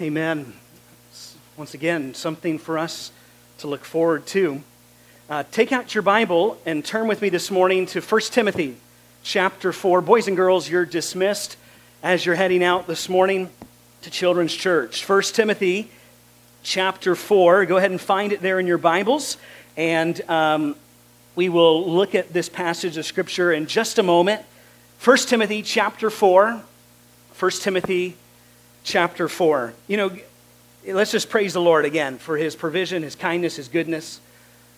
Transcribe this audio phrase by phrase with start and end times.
[0.00, 0.54] Amen.
[1.58, 3.12] Once again, something for us
[3.58, 4.62] to look forward to.
[5.28, 8.78] Uh, take out your Bible and turn with me this morning to 1 Timothy
[9.22, 10.00] chapter 4.
[10.00, 11.58] Boys and girls, you're dismissed
[12.02, 13.50] as you're heading out this morning
[14.00, 15.06] to Children's Church.
[15.06, 15.90] 1 Timothy
[16.62, 17.66] chapter 4.
[17.66, 19.36] Go ahead and find it there in your Bibles.
[19.76, 20.76] And um,
[21.36, 24.40] we will look at this passage of Scripture in just a moment.
[25.04, 26.62] 1 Timothy chapter 4.
[27.38, 28.16] 1 Timothy
[28.84, 29.74] chapter 4.
[29.88, 30.16] You know,
[30.86, 34.20] let's just praise the Lord again for his provision, his kindness, his goodness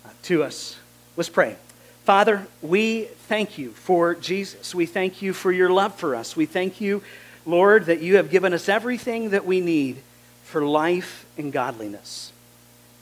[0.04, 0.78] uh, to us.
[1.16, 1.56] Let's pray.
[2.04, 4.74] Father, we thank you for Jesus.
[4.74, 6.34] We thank you for your love for us.
[6.34, 7.02] We thank you,
[7.46, 9.98] Lord, that you have given us everything that we need
[10.44, 12.32] for life and godliness.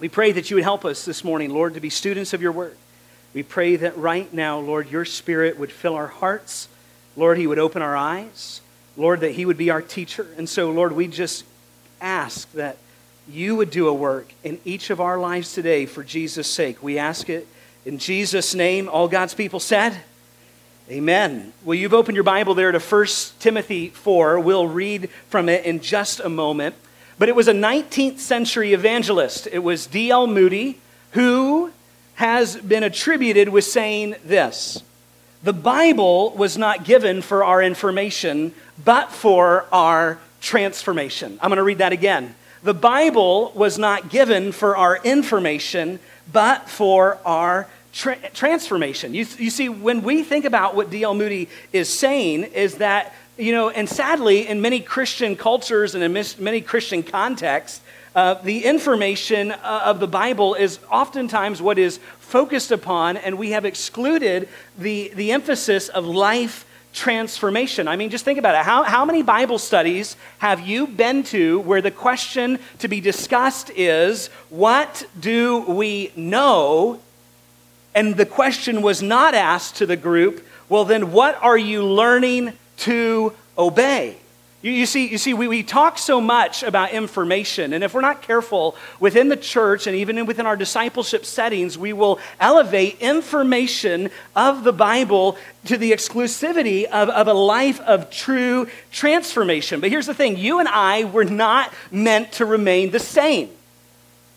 [0.01, 2.53] We pray that you would help us this morning, Lord, to be students of your
[2.53, 2.77] word.
[3.33, 6.69] We pray that right now, Lord, your spirit would fill our hearts.
[7.17, 8.61] Lord, he would open our eyes.
[8.97, 10.27] Lord, that He would be our teacher.
[10.37, 11.45] And so, Lord, we just
[12.01, 12.77] ask that
[13.29, 16.83] you would do a work in each of our lives today for Jesus' sake.
[16.83, 17.47] We ask it
[17.85, 18.89] in Jesus' name.
[18.89, 19.97] All God's people said,
[20.91, 21.53] Amen.
[21.65, 23.07] Well, you've opened your Bible there to 1
[23.39, 24.41] Timothy 4.
[24.41, 26.75] We'll read from it in just a moment.
[27.17, 29.47] But it was a 19th century evangelist.
[29.53, 30.27] It was D.L.
[30.27, 30.81] Moody
[31.13, 31.71] who
[32.15, 34.83] has been attributed with saying this
[35.43, 41.39] The Bible was not given for our information, but for our transformation.
[41.41, 42.35] I'm going to read that again.
[42.63, 45.99] The Bible was not given for our information,
[46.31, 49.15] but for our tra- transformation.
[49.15, 51.15] You, you see, when we think about what D.L.
[51.15, 56.13] Moody is saying, is that, you know, and sadly, in many Christian cultures and in
[56.39, 57.81] many Christian contexts,
[58.15, 61.99] uh, the information uh, of the Bible is oftentimes what is
[62.31, 64.49] focused upon, and we have excluded
[64.79, 67.87] the, the emphasis of life transformation.
[67.89, 68.65] I mean, just think about it.
[68.65, 73.71] How, how many Bible studies have you been to where the question to be discussed
[73.77, 77.01] is, What do we know?
[77.95, 82.55] And the question was not asked to the group, Well, then what are you learning
[82.79, 84.17] to obey?
[84.63, 88.03] You, you, see, you see we, we talk so much about information, and if we're
[88.03, 94.11] not careful within the church and even within our discipleship settings, we will elevate information
[94.37, 99.81] of the Bible to the exclusivity of, of a life of true transformation.
[99.81, 103.49] But here's the thing you and I were not meant to remain the same.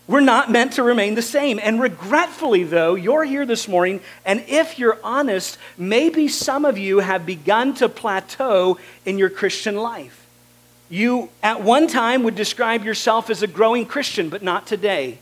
[0.06, 1.59] We're not meant to remain the same.
[1.64, 7.00] And regretfully, though, you're here this morning, and if you're honest, maybe some of you
[7.00, 10.25] have begun to plateau in your Christian life.
[10.90, 15.19] You, at one time, would describe yourself as a growing Christian, but not today.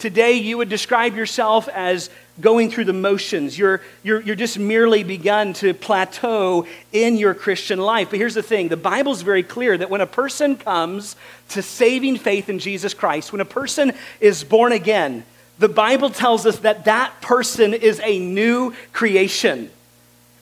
[0.00, 2.10] Today, you would describe yourself as
[2.40, 3.58] going through the motions.
[3.58, 8.10] You're, you're, you're just merely begun to plateau in your Christian life.
[8.10, 11.16] But here's the thing the Bible's very clear that when a person comes
[11.50, 15.24] to saving faith in Jesus Christ, when a person is born again,
[15.58, 19.70] the Bible tells us that that person is a new creation.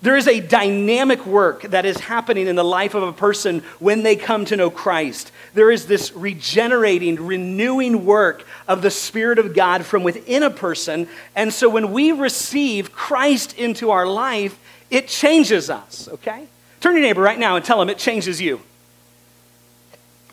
[0.04, 4.02] There is a dynamic work that is happening in the life of a person when
[4.02, 5.32] they come to know Christ.
[5.54, 11.08] There is this regenerating, renewing work of the Spirit of God from within a person.
[11.34, 14.60] And so when we receive Christ into our life,
[14.90, 16.48] it changes us, okay?
[16.82, 18.60] Turn to your neighbor right now and tell him it changes you.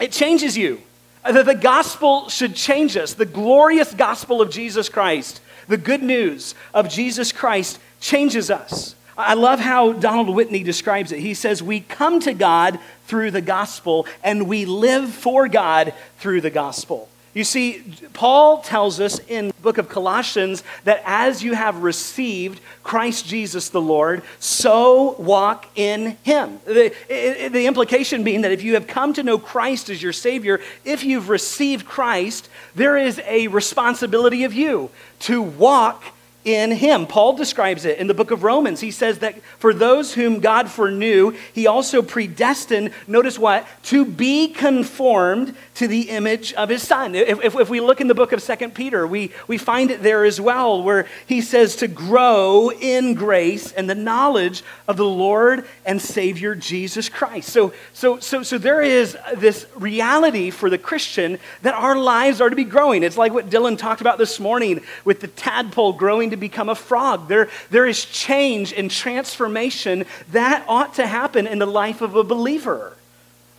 [0.02, 0.82] It changes you.
[1.24, 3.14] Uh, that the gospel should change us.
[3.14, 5.40] The glorious gospel of Jesus Christ,
[5.70, 8.96] the good news of Jesus Christ changes us.
[9.22, 11.20] I love how Donald Whitney describes it.
[11.20, 16.42] He says, We come to God through the gospel, and we live for God through
[16.42, 17.10] the gospel.
[17.34, 22.60] You see, Paul tells us in the book of Colossians that as you have received
[22.84, 26.60] Christ Jesus the Lord, so walk in him.
[26.66, 30.60] The, the, implication being that if you have come to know Christ as your Savior,
[30.84, 34.90] if you've received Christ, there is a responsibility of you
[35.20, 36.04] to walk
[36.44, 37.06] in him.
[37.06, 38.80] Paul describes it in the book of Romans.
[38.80, 43.68] He says that for those whom God foreknew, he also predestined, notice what?
[43.84, 47.16] To be conformed to the image of his son.
[47.16, 50.02] If, if, if, we look in the book of Second Peter, we, we find it
[50.02, 55.06] there as well, where he says to grow in grace and the knowledge of the
[55.06, 57.50] Lord and Savior Jesus Christ.
[57.50, 62.50] So, so, so, so there is this reality for the Christian that our lives are
[62.50, 63.04] to be growing.
[63.04, 66.76] It's like what Dylan talked about this morning with the tadpole growing to become a
[66.76, 67.28] frog.
[67.28, 72.24] There, there is change and transformation that ought to happen in the life of a
[72.24, 72.98] believer.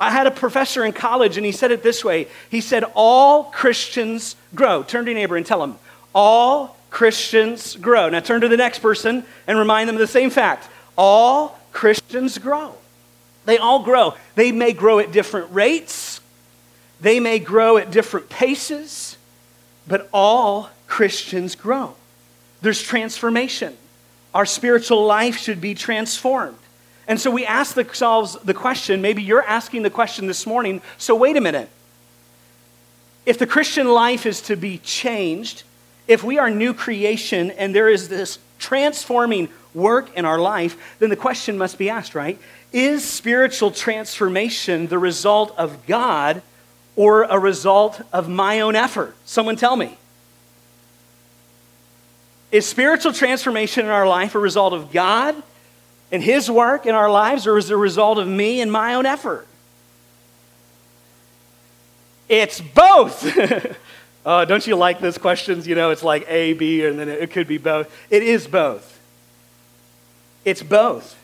[0.03, 3.45] I had a professor in college, and he said it this way He said, All
[3.45, 4.83] Christians grow.
[4.83, 5.77] Turn to your neighbor and tell him,
[6.13, 8.09] All Christians grow.
[8.09, 10.69] Now turn to the next person and remind them of the same fact.
[10.99, 12.75] All Christians grow.
[13.45, 14.15] They all grow.
[14.35, 16.21] They may grow at different rates,
[17.01, 19.17] They may grow at different paces,
[19.87, 21.95] but all Christians grow.
[22.63, 23.77] There's transformation.
[24.35, 26.57] Our spiritual life should be transformed.
[27.07, 31.15] And so we ask ourselves the question maybe you're asking the question this morning so
[31.15, 31.69] wait a minute.
[33.27, 35.65] If the Christian life is to be changed,
[36.09, 41.11] if we are new creation and there is this transforming work in our life, then
[41.11, 42.39] the question must be asked, right?
[42.73, 46.43] Is spiritual transformation the result of God
[46.97, 49.15] or a result of my own effort?
[49.25, 49.99] Someone tell me.
[52.53, 55.35] Is spiritual transformation in our life a result of God
[56.13, 58.95] and His work in our lives, or is it a result of me and my
[58.95, 59.47] own effort?
[62.29, 63.27] It's both.
[64.27, 65.67] uh, don't you like those questions?
[65.67, 67.91] You know, it's like A, B, and then it could be both.
[68.11, 69.01] It is both.
[70.45, 71.19] It's both.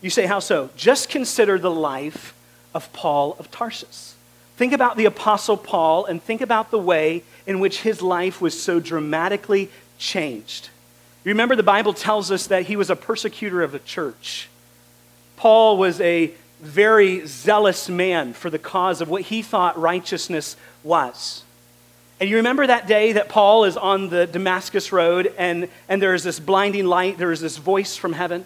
[0.00, 0.70] You say, how so?
[0.76, 2.34] Just consider the life
[2.74, 4.16] of Paul of Tarsus.
[4.56, 8.60] Think about the Apostle Paul and think about the way in which his life was
[8.60, 10.70] so dramatically changed.
[11.24, 14.48] Remember the Bible tells us that he was a persecutor of the church.
[15.36, 21.44] Paul was a very zealous man for the cause of what he thought righteousness was.
[22.20, 26.14] And you remember that day that Paul is on the Damascus Road and, and there
[26.14, 28.44] is this blinding light, there is this voice from heaven.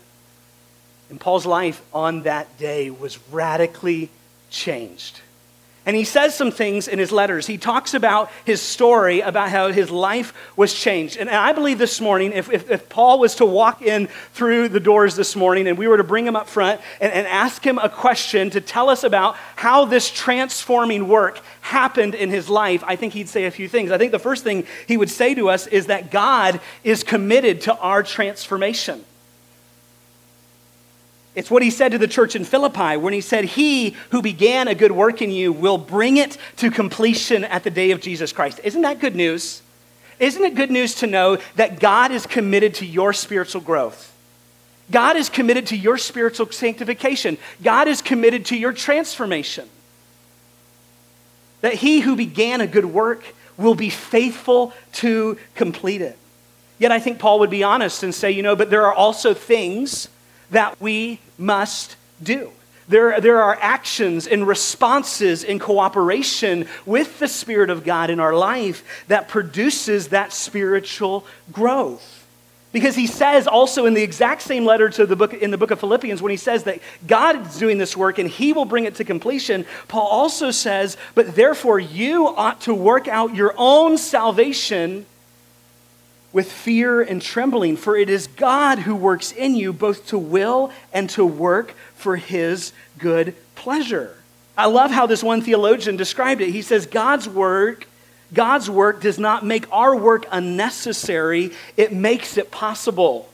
[1.08, 4.10] And Paul's life on that day was radically
[4.50, 5.20] changed.
[5.84, 7.48] And he says some things in his letters.
[7.48, 11.16] He talks about his story, about how his life was changed.
[11.16, 14.78] And I believe this morning, if, if, if, Paul was to walk in through the
[14.78, 17.78] doors this morning and we were to bring him up front and, and ask him
[17.78, 22.94] a question to tell us about how this transforming work happened in his life, I
[22.94, 23.90] think he'd say a few things.
[23.90, 27.62] I think the first thing he would say to us is that God is committed
[27.62, 29.04] to our transformation.
[31.34, 34.68] It's what he said to the church in Philippi when he said, He who began
[34.68, 38.32] a good work in you will bring it to completion at the day of Jesus
[38.32, 38.60] Christ.
[38.62, 39.62] Isn't that good news?
[40.18, 44.10] Isn't it good news to know that God is committed to your spiritual growth?
[44.90, 47.38] God is committed to your spiritual sanctification.
[47.62, 49.68] God is committed to your transformation.
[51.62, 53.24] That he who began a good work
[53.56, 56.18] will be faithful to complete it.
[56.78, 59.34] Yet I think Paul would be honest and say, you know, but there are also
[59.34, 60.08] things
[60.52, 62.52] that we must do.
[62.88, 68.34] There, there are actions and responses in cooperation with the Spirit of God in our
[68.34, 72.26] life that produces that spiritual growth.
[72.72, 75.70] Because he says also in the exact same letter to the book in the book
[75.70, 78.84] of Philippians, when he says that God is doing this work and he will bring
[78.84, 83.98] it to completion, Paul also says, But therefore you ought to work out your own
[83.98, 85.04] salvation
[86.32, 90.72] with fear and trembling, for it is God who works in you both to will
[90.92, 94.16] and to work for his good pleasure.
[94.56, 96.50] I love how this one theologian described it.
[96.50, 97.86] He says, God's work,
[98.32, 103.28] God's work does not make our work unnecessary, it makes it possible.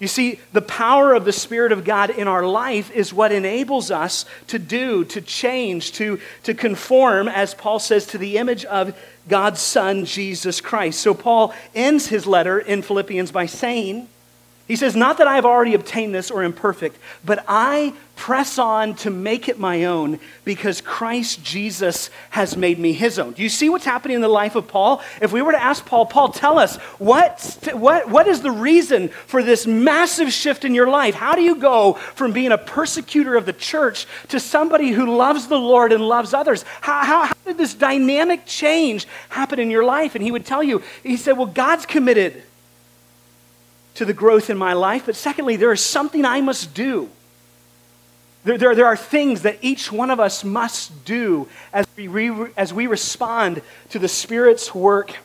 [0.00, 3.90] You see, the power of the Spirit of God in our life is what enables
[3.90, 8.98] us to do, to change, to, to conform, as Paul says, to the image of
[9.28, 11.00] God's Son, Jesus Christ.
[11.00, 14.08] So Paul ends his letter in Philippians by saying,
[14.70, 18.56] he says, Not that I have already obtained this or am perfect, but I press
[18.56, 23.32] on to make it my own because Christ Jesus has made me his own.
[23.32, 25.02] Do you see what's happening in the life of Paul?
[25.20, 29.08] If we were to ask Paul, Paul, tell us, what, what, what is the reason
[29.08, 31.16] for this massive shift in your life?
[31.16, 35.48] How do you go from being a persecutor of the church to somebody who loves
[35.48, 36.64] the Lord and loves others?
[36.80, 40.14] How, how, how did this dynamic change happen in your life?
[40.14, 42.44] And he would tell you, he said, Well, God's committed
[44.00, 47.10] to the growth in my life, but secondly, there is something I must do.
[48.44, 52.50] There, there, there, are things that each one of us must do as we, re,
[52.56, 55.16] as we respond to the Spirit's work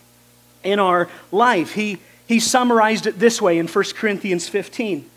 [0.61, 1.71] in our life.
[1.71, 5.09] He, he summarized it this way in 1 Corinthians 15.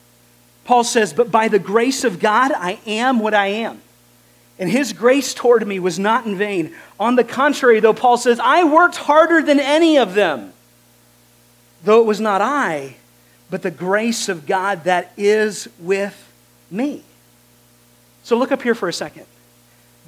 [0.64, 3.82] Paul says, But by the grace of God, I am what I am.
[4.60, 6.76] And his grace toward me was not in vain.
[7.00, 10.52] On the contrary, though, Paul says, I worked harder than any of them,
[11.82, 12.94] though it was not I,
[13.50, 16.32] but the grace of God that is with
[16.70, 17.02] me.
[18.22, 19.26] So look up here for a second.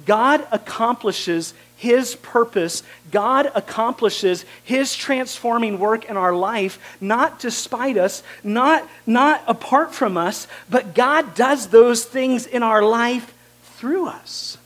[0.05, 2.83] God accomplishes his purpose.
[3.09, 10.17] God accomplishes his transforming work in our life, not despite us, not, not apart from
[10.17, 13.33] us, but God does those things in our life
[13.77, 14.59] through us.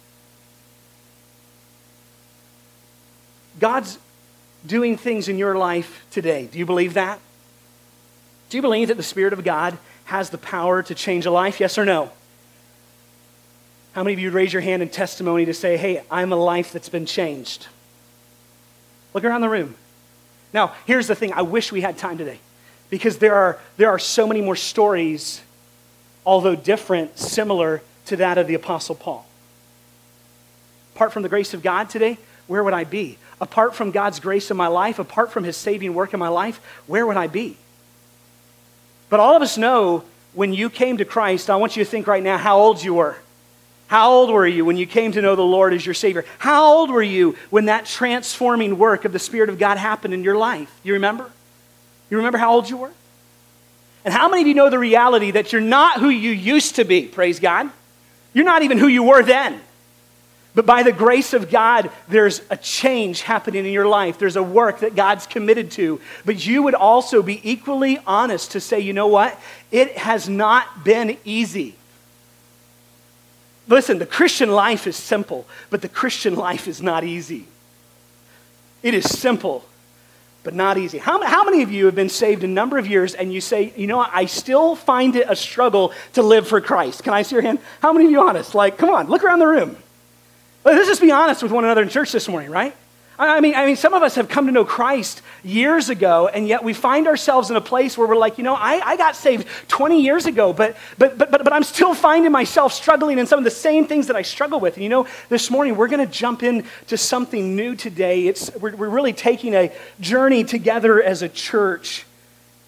[3.60, 3.98] God's
[4.66, 6.48] doing things in your life today.
[6.52, 7.20] Do you believe that?
[8.50, 11.60] Do you believe that the Spirit of God has the power to change a life?
[11.60, 12.12] Yes or no?
[13.94, 16.36] How many of you would raise your hand in testimony to say, hey, I'm a
[16.36, 17.68] life that's been changed?
[19.14, 19.76] Look around the room.
[20.54, 22.40] Now, here's the thing I wish we had time today
[22.90, 25.42] because there are, there are so many more stories,
[26.26, 29.26] although different, similar to that of the Apostle Paul.
[30.94, 33.18] Apart from the grace of God today, where would I be?
[33.42, 36.62] Apart from God's grace in my life, apart from His saving work in my life,
[36.86, 37.58] where would I be?
[39.10, 42.08] But all of us know when you came to Christ, I want you to think
[42.08, 43.18] right now how old you were.
[43.88, 46.26] How old were you when you came to know the Lord as your Savior?
[46.40, 50.24] How old were you when that transforming work of the Spirit of God happened in
[50.24, 50.74] your life?
[50.84, 51.30] You remember?
[52.10, 52.92] You remember how old you were?
[54.04, 56.84] And how many of you know the reality that you're not who you used to
[56.84, 57.06] be?
[57.06, 57.70] Praise God.
[58.34, 59.62] You're not even who you were then.
[60.56, 64.18] But by the grace of God, there's a change happening in your life.
[64.18, 66.00] There's a work that God's committed to.
[66.24, 69.38] But you would also be equally honest to say, you know what?
[69.70, 71.76] It has not been easy.
[73.68, 77.48] Listen, the Christian life is simple, but the Christian life is not easy.
[78.82, 79.66] It is simple,
[80.44, 81.00] but not easy.
[81.00, 83.74] How, how many of you have been saved a number of years and you say,
[83.76, 87.04] you know what, I still find it a struggle to live for Christ?
[87.04, 87.60] Can I see your hand?
[87.82, 88.56] How many of you honest?
[88.56, 89.76] Like, come on, look around the room.
[90.66, 92.76] Let's just be honest with one another in church this morning, right?
[93.18, 96.48] I mean, I mean, some of us have come to know Christ years ago, and
[96.48, 99.16] yet we find ourselves in a place where we're like, you know, I, I got
[99.16, 103.26] saved 20 years ago, but, but, but, but, but I'm still finding myself struggling in
[103.26, 104.74] some of the same things that I struggle with.
[104.74, 108.28] And you know, this morning we're going to jump into something new today.
[108.28, 112.06] It's, we're, we're really taking a journey together as a church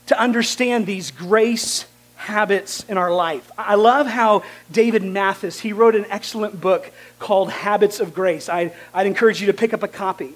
[0.06, 1.86] to understand these grace
[2.16, 3.52] habits in our life.
[3.58, 8.50] I love how David Mathis, he wrote an excellent book called Habits of Grace.
[8.50, 10.34] I, I'd encourage you to pick up a copy.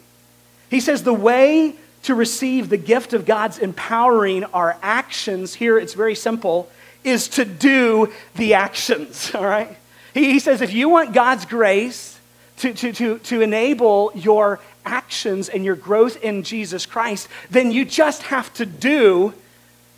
[0.70, 5.94] He says the way to receive the gift of God's empowering our actions, here it's
[5.94, 6.70] very simple,
[7.04, 9.78] is to do the actions, all right?
[10.14, 12.20] He, he says if you want God's grace
[12.58, 17.86] to, to, to, to enable your actions and your growth in Jesus Christ, then you
[17.86, 19.34] just have to do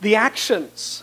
[0.02, 1.03] the actions.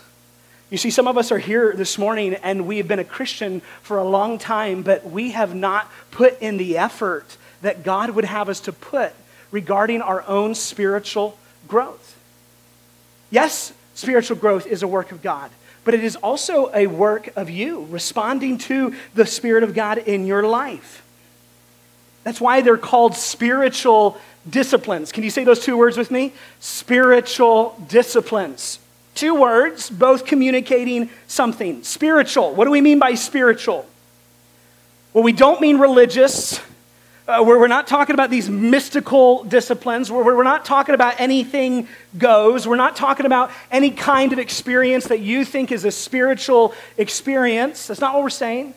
[0.71, 3.61] You see, some of us are here this morning and we have been a Christian
[3.81, 8.23] for a long time, but we have not put in the effort that God would
[8.23, 9.11] have us to put
[9.51, 11.37] regarding our own spiritual
[11.67, 12.17] growth.
[13.31, 15.51] Yes, spiritual growth is a work of God,
[15.83, 20.25] but it is also a work of you responding to the Spirit of God in
[20.25, 21.03] your life.
[22.23, 24.17] That's why they're called spiritual
[24.49, 25.11] disciplines.
[25.11, 26.31] Can you say those two words with me?
[26.61, 28.79] Spiritual disciplines.
[29.15, 31.83] Two words, both communicating something.
[31.83, 32.53] Spiritual.
[32.55, 33.85] What do we mean by spiritual?
[35.13, 36.61] Well, we don't mean religious.
[37.27, 40.11] Uh, we're, not talking about these mystical disciplines.
[40.11, 41.87] We're not talking about anything
[42.17, 42.67] goes.
[42.67, 47.87] We're not talking about any kind of experience that you think is a spiritual experience.
[47.87, 48.73] That's not what we're saying.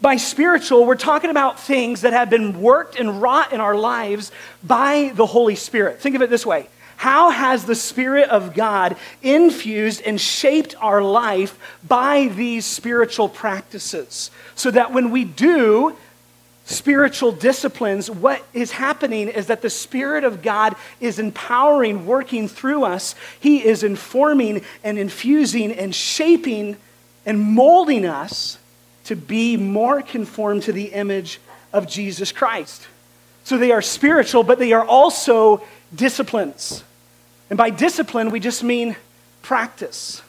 [0.00, 4.30] By spiritual, we're talking about things that have been worked and wrought in our lives
[4.62, 6.00] by the Holy Spirit.
[6.00, 6.68] Think of it this way
[6.98, 14.32] how has the Spirit of God infused and shaped our life by these spiritual practices?
[14.56, 15.96] So that when we do
[16.64, 22.82] spiritual disciplines, what is happening is that the Spirit of God is empowering, working through
[22.82, 23.14] us.
[23.38, 26.76] He is informing and infusing and shaping
[27.24, 28.58] and molding us
[29.04, 31.38] to be more conformed to the image
[31.72, 32.88] of Jesus Christ.
[33.44, 35.62] So they are spiritual, but they are also
[35.94, 36.82] disciplines.
[37.50, 38.96] And by discipline, we just mean
[39.42, 40.22] practice,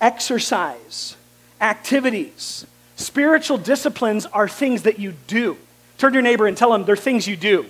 [0.00, 1.16] exercise,
[1.60, 2.66] activities.
[2.96, 5.56] Spiritual disciplines are things that you do.
[5.98, 7.66] Turn to your neighbor and tell them they're things you do.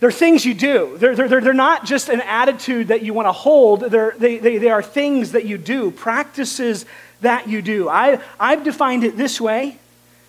[0.00, 0.96] They're things you do.
[0.96, 4.56] They're, they're, they're not just an attitude that you want to hold, they're, they, they,
[4.56, 6.86] they are things that you do, practices
[7.20, 7.88] that you do.
[7.88, 9.76] I, I've defined it this way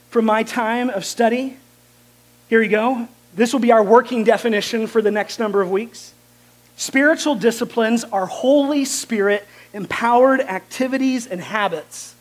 [0.09, 1.57] from my time of study.
[2.49, 3.07] Here we go.
[3.33, 6.13] This will be our working definition for the next number of weeks.
[6.75, 12.15] Spiritual disciplines are Holy Spirit empowered activities and habits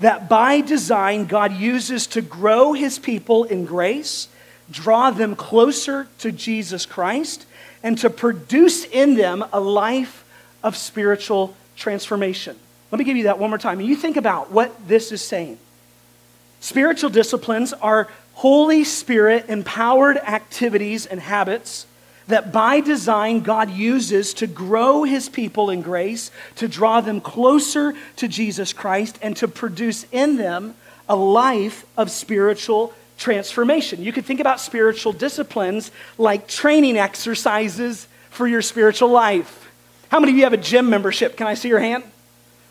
[0.00, 4.28] that by design God uses to grow his people in grace,
[4.70, 7.46] draw them closer to Jesus Christ,
[7.82, 10.24] and to produce in them a life
[10.62, 12.58] of spiritual transformation.
[12.90, 13.78] Let me give you that one more time.
[13.78, 15.58] And you think about what this is saying.
[16.60, 21.86] Spiritual disciplines are Holy Spirit empowered activities and habits
[22.28, 27.94] that by design God uses to grow his people in grace, to draw them closer
[28.16, 30.74] to Jesus Christ, and to produce in them
[31.08, 34.02] a life of spiritual transformation.
[34.02, 39.70] You could think about spiritual disciplines like training exercises for your spiritual life.
[40.08, 41.36] How many of you have a gym membership?
[41.36, 42.04] Can I see your hand?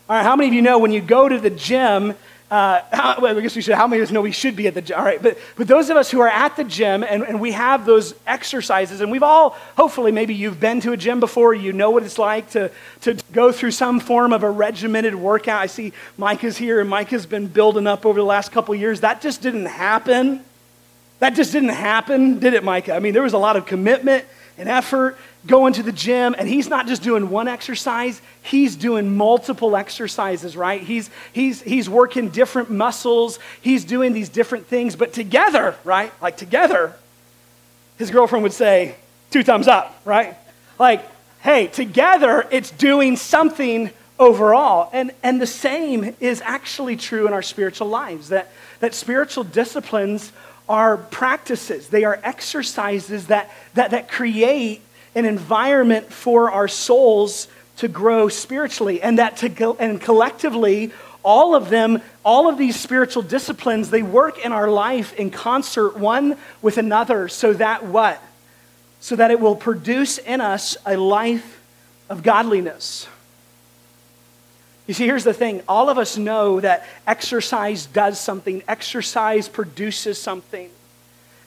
[0.08, 2.14] All right, how many of you know when you go to the gym,
[2.50, 4.68] uh, how, well, I guess we should, how many of us know we should be
[4.68, 4.98] at the gym?
[4.98, 7.52] All right, but, but those of us who are at the gym and, and we
[7.52, 11.72] have those exercises, and we've all, hopefully, maybe you've been to a gym before, you
[11.72, 15.60] know what it's like to, to go through some form of a regimented workout.
[15.60, 19.00] I see Micah's here, and Micah's been building up over the last couple years.
[19.00, 20.44] That just didn't happen.
[21.18, 22.94] That just didn't happen, did it, Micah?
[22.94, 24.24] I mean, there was a lot of commitment
[24.56, 29.16] and effort going to the gym, and he's not just doing one exercise, he's doing
[29.16, 30.82] multiple exercises, right?
[30.82, 36.12] He's, he's, he's working different muscles, he's doing these different things, but together, right?
[36.20, 36.94] Like together,
[37.98, 38.96] his girlfriend would say,
[39.30, 40.36] two thumbs up, right?
[40.78, 41.04] Like,
[41.40, 44.90] hey, together it's doing something overall.
[44.92, 48.50] And, and the same is actually true in our spiritual lives, that,
[48.80, 50.32] that spiritual disciplines
[50.68, 54.82] are practices, they are exercises that, that, that create
[55.16, 60.92] an environment for our souls to grow spiritually, and that to and collectively,
[61.24, 65.96] all of them, all of these spiritual disciplines, they work in our life in concert
[65.98, 68.22] one with another, so that what?
[69.00, 71.60] So that it will produce in us a life
[72.08, 73.08] of godliness.
[74.86, 80.20] You see, here's the thing all of us know that exercise does something, exercise produces
[80.20, 80.70] something.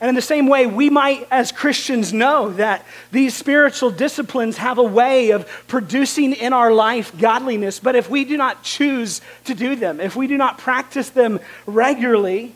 [0.01, 4.77] And in the same way, we might, as Christians, know that these spiritual disciplines have
[4.77, 7.79] a way of producing in our life godliness.
[7.79, 11.41] But if we do not choose to do them, if we do not practice them
[11.65, 12.55] regularly,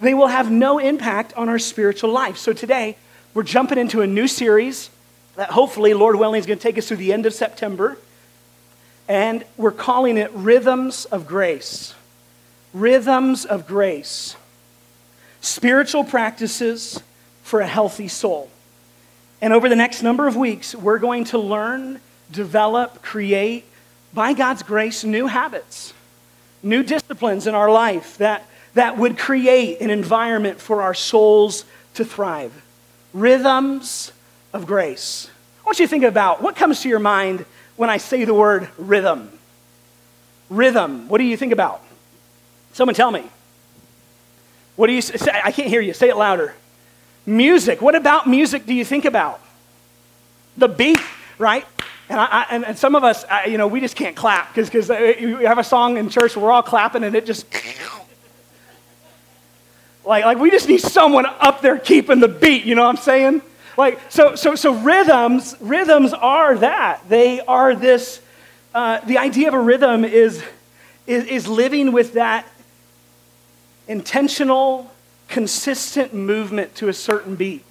[0.00, 2.36] they will have no impact on our spiritual life.
[2.36, 2.96] So today,
[3.32, 4.90] we're jumping into a new series
[5.34, 7.98] that hopefully, Lord willing, is going to take us through the end of September.
[9.08, 11.94] And we're calling it Rhythms of Grace.
[12.72, 14.36] Rhythms of Grace
[15.44, 17.02] spiritual practices
[17.42, 18.50] for a healthy soul.
[19.40, 23.64] And over the next number of weeks, we're going to learn, develop, create,
[24.14, 25.92] by God's grace, new habits,
[26.62, 32.04] new disciplines in our life that, that would create an environment for our souls to
[32.04, 32.64] thrive.
[33.12, 34.12] Rhythms
[34.52, 35.30] of grace.
[35.60, 37.44] I want you to think about what comes to your mind
[37.76, 39.30] when I say the word rhythm.
[40.48, 41.08] Rhythm.
[41.08, 41.82] What do you think about?
[42.72, 43.24] Someone tell me.
[44.76, 45.30] What do you say?
[45.32, 45.92] I can't hear you.
[45.92, 46.54] Say it louder.
[47.26, 47.80] Music.
[47.80, 49.40] What about music do you think about?
[50.56, 51.00] The beat,
[51.38, 51.64] right?
[52.08, 54.90] And, I, and, and, some of us, I, you know, we just can't clap because
[54.90, 57.46] uh, you have a song in church, we're all clapping, and it just.
[60.04, 63.02] like, like, we just need someone up there keeping the beat, you know what I'm
[63.02, 63.40] saying?
[63.78, 67.08] Like, so, so, so rhythms, rhythms are that.
[67.08, 68.20] They are this,
[68.74, 70.44] uh, the idea of a rhythm is,
[71.06, 72.46] is, is living with that
[73.88, 74.90] intentional,
[75.28, 77.64] consistent movement to a certain beat.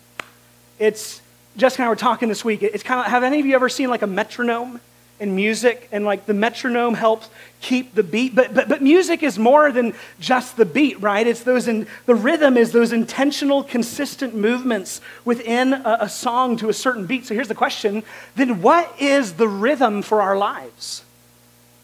[0.80, 1.22] It's,
[1.58, 2.64] Jessica and I were talking this week.
[2.64, 4.80] It's kind of, have any of you ever seen like a metronome
[5.20, 5.88] in music?
[5.92, 7.30] And like the metronome helps
[7.62, 8.36] keep the beat.
[8.36, 11.26] But, but, but music is more than just the beat, right?
[11.26, 16.70] It's those, in, the rhythm is those intentional, consistent movements within a, a song to
[16.70, 17.26] a certain beat.
[17.26, 18.04] So here's the question
[18.36, 21.04] then what is the rhythm for our lives?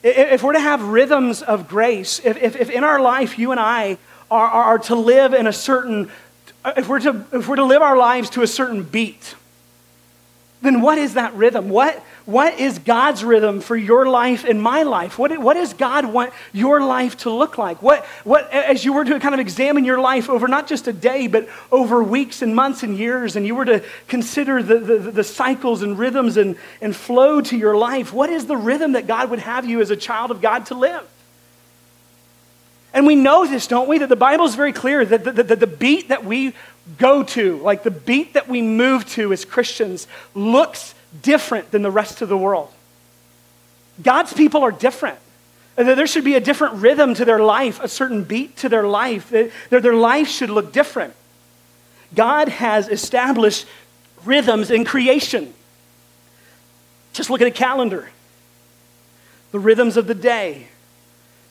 [0.01, 3.59] If we're to have rhythms of grace, if, if, if in our life you and
[3.59, 3.97] I
[4.31, 6.11] are, are to live in a certain,
[6.77, 9.35] if we're, to, if we're to live our lives to a certain beat,
[10.61, 11.69] then what is that rhythm?
[11.69, 15.17] What, what is God's rhythm for your life and my life?
[15.17, 17.81] What, what does God want your life to look like?
[17.81, 20.93] What, what, as you were to kind of examine your life over not just a
[20.93, 24.97] day, but over weeks and months and years, and you were to consider the, the,
[25.11, 29.07] the cycles and rhythms and, and flow to your life, what is the rhythm that
[29.07, 31.07] God would have you as a child of God to live?
[32.93, 33.99] And we know this, don't we?
[33.99, 36.53] That the Bible is very clear that the, the, the, beat that we
[36.97, 41.91] go to, like the beat that we move to as Christians, looks different than the
[41.91, 42.71] rest of the world.
[44.01, 45.19] God's people are different.
[45.77, 48.87] Uh, there should be a different rhythm to their life, a certain beat to their
[48.87, 49.29] life.
[49.29, 51.13] Their, their life should look different.
[52.15, 53.67] God has established
[54.25, 55.53] rhythms in creation.
[57.13, 58.09] Just look at a calendar.
[59.51, 60.67] The rhythms of the day,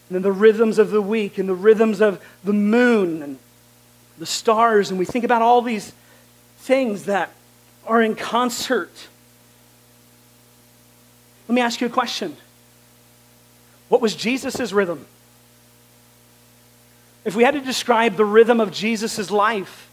[0.09, 3.39] and then the rhythms of the week and the rhythms of the moon and
[4.19, 4.91] the stars.
[4.91, 5.93] And we think about all these
[6.59, 7.31] things that
[7.87, 8.91] are in concert.
[11.47, 12.37] Let me ask you a question
[13.89, 15.07] What was Jesus' rhythm?
[17.25, 19.91] If we had to describe the rhythm of Jesus' life,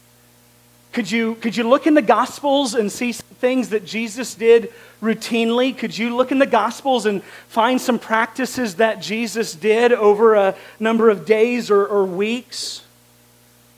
[0.94, 4.72] could you, could you look in the Gospels and see things that Jesus did
[5.02, 5.78] routinely?
[5.78, 10.56] Could you look in the Gospels and find some practices that Jesus did over a
[10.80, 12.84] number of days or, or weeks?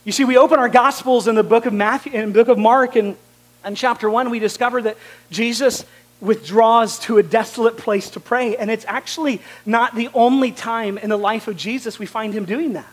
[0.04, 2.96] You see, we open our Gospels in the book of Matthew, the book of Mark,
[2.96, 3.16] and
[3.64, 4.96] in chapter one, we discover that
[5.30, 5.84] Jesus
[6.20, 8.56] withdraws to a desolate place to pray.
[8.56, 12.44] And it's actually not the only time in the life of Jesus we find him
[12.44, 12.88] doing that.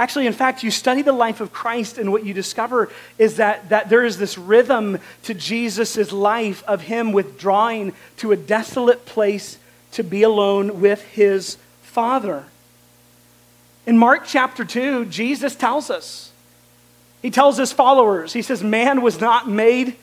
[0.00, 3.68] Actually, in fact, you study the life of Christ, and what you discover is that,
[3.68, 9.58] that there is this rhythm to Jesus' life of him withdrawing to a desolate place
[9.92, 12.46] to be alone with his Father.
[13.84, 16.32] In Mark chapter 2, Jesus tells us,
[17.20, 19.96] he tells his followers, he says, Man was not made,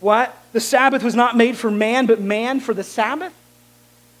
[0.00, 0.34] what?
[0.52, 3.34] The Sabbath was not made for man, but man for the Sabbath.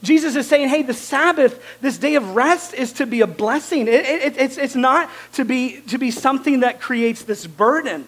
[0.04, 3.88] Jesus is saying, hey, the Sabbath, this day of rest, is to be a blessing.
[3.88, 8.06] It, it, it's, it's not to be, to be something that creates this burden.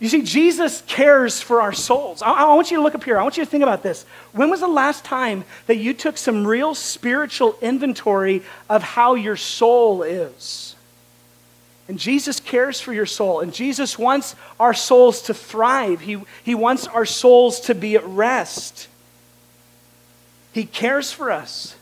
[0.00, 2.22] You see, Jesus cares for our souls.
[2.22, 3.20] I, I, want you to look up here.
[3.20, 4.04] I want you to think about this.
[4.32, 9.36] When was the last time that you took some real spiritual inventory of how your
[9.36, 10.74] soul is?
[11.86, 13.40] And Jesus cares for your soul.
[13.40, 18.04] And Jesus wants our souls to thrive, He, he wants our souls to be at
[18.04, 18.88] rest.
[20.52, 21.74] He cares for us.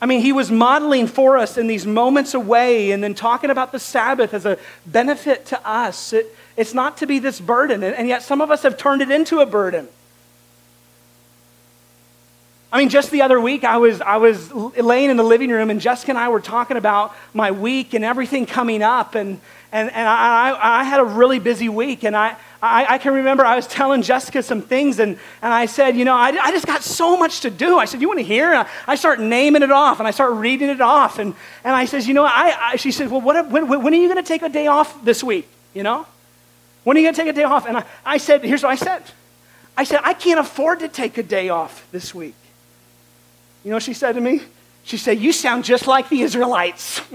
[0.00, 3.70] I mean, he was modeling for us in these moments away and then talking about
[3.70, 6.12] the Sabbath as a benefit to us.
[6.12, 9.00] It, it's not to be this burden, and, and yet some of us have turned
[9.00, 9.88] it into a burden.
[12.72, 15.70] I mean, just the other week, I was, I was laying in the living room,
[15.70, 19.14] and Jessica and I were talking about my week and everything coming up.
[19.14, 19.40] And,
[19.72, 22.04] and, and I, I had a really busy week.
[22.04, 25.64] And I, I, I, can remember I was telling Jessica some things, and, and I
[25.64, 27.78] said, You know, I, I just got so much to do.
[27.78, 28.52] I said, You want to hear?
[28.52, 31.18] And I, start naming it off, and I start reading it off.
[31.18, 33.96] And, and I says, You know, I, I she said, Well, what, when, when are
[33.96, 35.48] you going to take a day off this week?
[35.72, 36.06] You know?
[36.84, 37.66] When are you going to take a day off?
[37.66, 39.02] And I, I said, Here's what I said
[39.74, 42.34] I said, I can't afford to take a day off this week.
[43.64, 44.42] You know what she said to me?
[44.84, 47.00] She said, You sound just like the Israelites.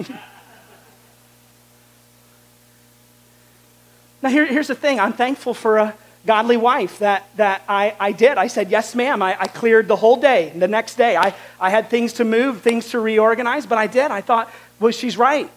[4.22, 8.12] Now, here, here's the thing I'm thankful for a godly wife that, that I, I
[8.12, 8.38] did.
[8.38, 9.22] I said, Yes, ma'am.
[9.22, 10.52] I, I cleared the whole day.
[10.56, 14.12] The next day, I, I had things to move, things to reorganize, but I did.
[14.12, 15.50] I thought, Well, she's right.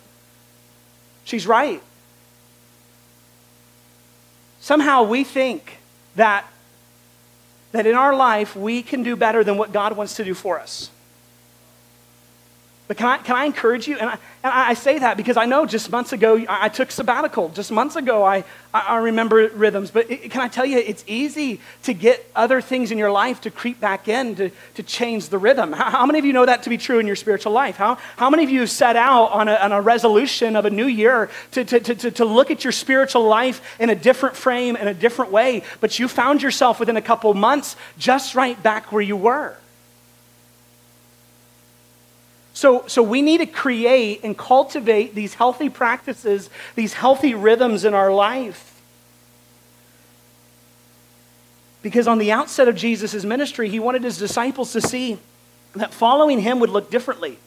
[1.25, 1.83] She's right.
[4.61, 5.79] Somehow we think
[6.17, 6.45] that,
[7.73, 10.61] that in our life we can do better than what God wants to do for
[10.61, 10.91] us.
[12.91, 13.97] But can I, can I encourage you?
[13.99, 17.51] And I, and I say that because I know just months ago I, took sabbatical.
[17.51, 18.43] Just months ago I,
[18.75, 19.93] I, remember rhythms.
[19.93, 23.43] But it, can I tell you, it's easy to get other things in your life
[23.43, 25.73] to creep back in to, to change the rhythm.
[25.73, 27.77] How, how many of you know that to be true in your spiritual life?
[27.77, 30.89] How, how many of you set out on a, on a resolution of a new
[30.89, 34.89] year to, to, to, to look at your spiritual life in a different frame, in
[34.89, 39.01] a different way, but you found yourself within a couple months just right back where
[39.01, 39.57] you were?
[42.61, 47.95] So, so we need to create and cultivate these healthy practices, these healthy rhythms in
[47.95, 48.83] our life.
[51.81, 55.17] Because on the outset of Jesus' ministry, he wanted his disciples to see
[55.75, 57.39] that following him would look differently.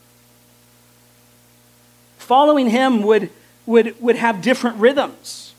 [2.18, 3.30] Following him would,
[3.68, 5.54] would, would have different rhythms.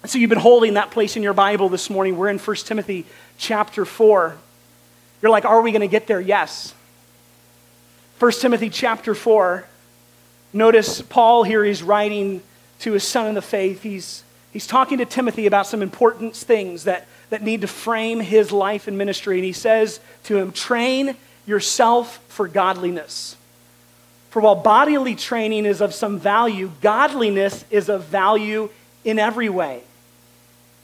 [0.00, 2.16] And so you've been holding that place in your Bible this morning.
[2.16, 3.04] We're in 1 Timothy
[3.36, 4.38] chapter 4.
[5.20, 6.18] You're like, are we going to get there?
[6.18, 6.72] Yes.
[8.18, 9.66] 1 Timothy chapter 4.
[10.54, 12.42] Notice Paul here, he's writing
[12.78, 13.82] to his son in the faith.
[13.82, 14.24] He's,
[14.54, 18.88] he's talking to Timothy about some important things that, that need to frame his life
[18.88, 19.36] and ministry.
[19.36, 23.36] And he says to him, Train yourself for godliness.
[24.30, 28.70] For while bodily training is of some value, godliness is of value
[29.04, 29.82] in every way,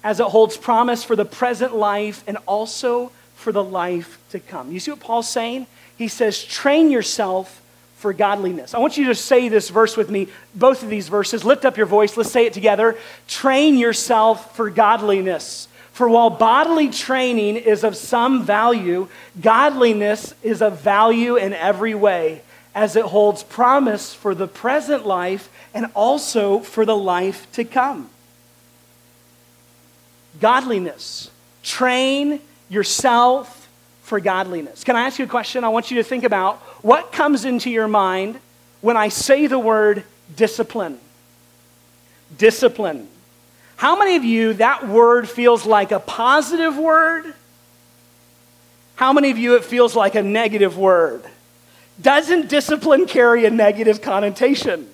[0.05, 3.11] as it holds promise for the present life and also
[3.42, 4.72] for the life to come.
[4.72, 5.66] You see what Paul's saying?
[6.02, 7.62] he says, train yourself
[7.96, 8.74] for godliness.
[8.74, 11.44] I want you to say this verse with me, both of these verses.
[11.44, 12.16] Lift up your voice.
[12.16, 12.96] Let's say it together.
[13.28, 15.68] Train yourself for godliness.
[15.92, 19.09] For while bodily training is of some value,
[19.40, 22.42] godliness is of value in every way,
[22.74, 28.11] as it holds promise for the present life and also for the life to come.
[30.40, 31.31] Godliness.
[31.62, 32.40] Train
[32.72, 33.68] yourself
[34.02, 34.82] for godliness.
[34.82, 35.62] Can I ask you a question?
[35.62, 38.40] I want you to think about what comes into your mind
[38.80, 40.04] when I say the word
[40.35, 40.98] discipline.
[42.38, 43.08] Discipline.
[43.76, 47.35] How many of you that word feels like a positive word?
[48.94, 51.24] How many of you it feels like a negative word?
[52.00, 54.88] Doesn't discipline carry a negative connotation?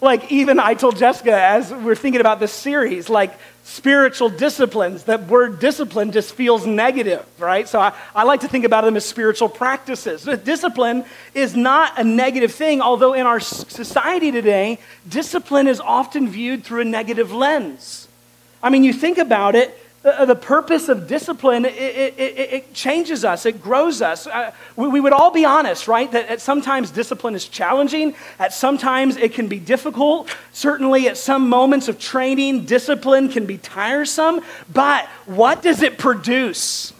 [0.00, 3.32] Like, even I told Jessica as we're thinking about this series, like
[3.64, 7.66] spiritual disciplines, that word discipline just feels negative, right?
[7.66, 10.24] So I, I like to think about them as spiritual practices.
[10.24, 16.28] But discipline is not a negative thing, although in our society today, discipline is often
[16.28, 18.06] viewed through a negative lens.
[18.62, 23.46] I mean, you think about it, the purpose of discipline, it, it, it, changes us,
[23.46, 24.26] it grows us.
[24.26, 26.12] Uh, we, we, would all be honest, right?
[26.12, 30.28] That at sometimes discipline is challenging, at sometimes it can be difficult.
[30.52, 34.42] Certainly, at some moments of training, discipline can be tiresome.
[34.70, 36.92] But what does it produce?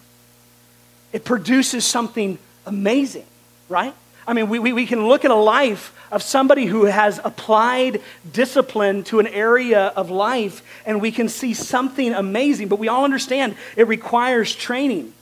[1.12, 3.26] It produces something amazing,
[3.68, 3.94] right?
[4.26, 8.00] I mean, we, we, we can look at a life of somebody who has applied
[8.32, 12.68] discipline to an area of life, and we can see something amazing.
[12.68, 15.12] But we all understand it requires training.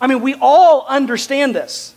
[0.00, 1.94] I mean, we all understand this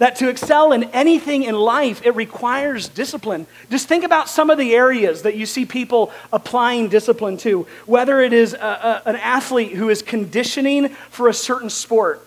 [0.00, 3.46] that to excel in anything in life, it requires discipline.
[3.70, 8.22] Just think about some of the areas that you see people applying discipline to, whether
[8.22, 12.26] it is a, a, an athlete who is conditioning for a certain sport,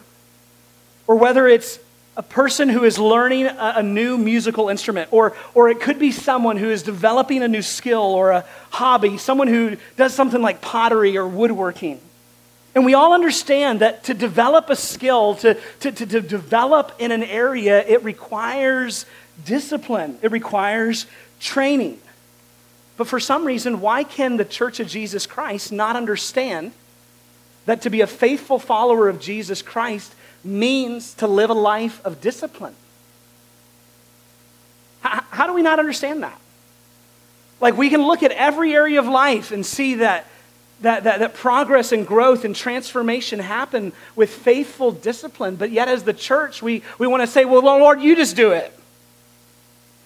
[1.08, 1.80] or whether it's
[2.16, 6.12] a person who is learning a, a, new musical instrument, or, or it could be
[6.12, 10.62] someone who is developing a new skill or a hobby, someone who does something like
[10.62, 12.00] pottery or woodworking.
[12.76, 17.12] And we all understand that to develop a skill, to, to, to, to develop in
[17.12, 19.06] an area, it requires
[19.46, 21.08] discipline, it requires
[21.40, 22.00] training.
[22.96, 26.74] But for some reason, why can the Church of Jesus Christ not understand
[27.66, 32.22] that to be a faithful follower of Jesus Christ means to live a life of
[32.22, 32.76] discipline.
[35.02, 36.40] How, how, do we not understand that?
[37.60, 40.28] Like, we can look at every area of life and see that,
[40.82, 46.04] that, that, that progress and growth and transformation happen with faithful discipline, but yet, as
[46.04, 48.78] the church, we, we want to say, Well, Lord, you just do it.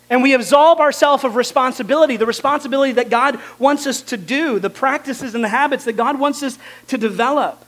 [0.09, 4.69] And we absolve ourselves of responsibility, the responsibility that God wants us to do, the
[4.69, 7.65] practices and the habits that God wants us to develop.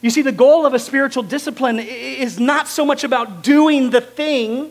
[0.00, 4.00] You see, the goal of a spiritual discipline is not so much about doing the
[4.00, 4.70] thing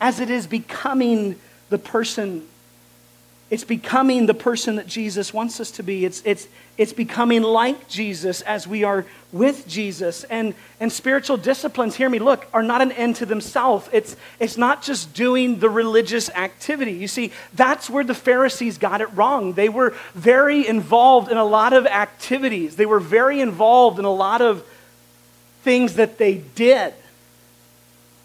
[0.00, 1.36] as it is becoming
[1.70, 2.46] the person.
[3.50, 6.04] It's becoming the person that Jesus wants us to be.
[6.04, 10.24] It's, it's, it's becoming like Jesus as we are with Jesus.
[10.24, 13.88] And, and spiritual disciplines, hear me, look, are not an end to themselves.
[13.92, 16.92] It's, it's not just doing the religious activity.
[16.92, 19.52] You see, that's where the Pharisees got it wrong.
[19.52, 24.12] They were very involved in a lot of activities, they were very involved in a
[24.12, 24.66] lot of
[25.62, 26.94] things that they did.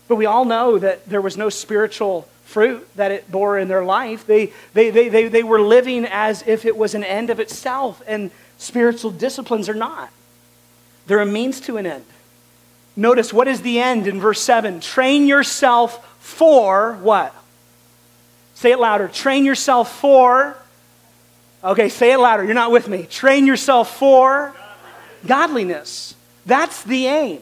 [0.07, 3.85] But we all know that there was no spiritual fruit that it bore in their
[3.85, 4.25] life.
[4.25, 8.01] They, they, they, they, they were living as if it was an end of itself,
[8.07, 10.09] and spiritual disciplines are not.
[11.05, 12.05] They're a means to an end.
[12.95, 14.79] Notice what is the end in verse 7?
[14.79, 17.35] Train yourself for what?
[18.55, 19.07] Say it louder.
[19.07, 20.57] Train yourself for.
[21.63, 22.43] Okay, say it louder.
[22.43, 23.03] You're not with me.
[23.03, 24.53] Train yourself for
[25.25, 26.15] godliness.
[26.45, 27.41] That's the aim.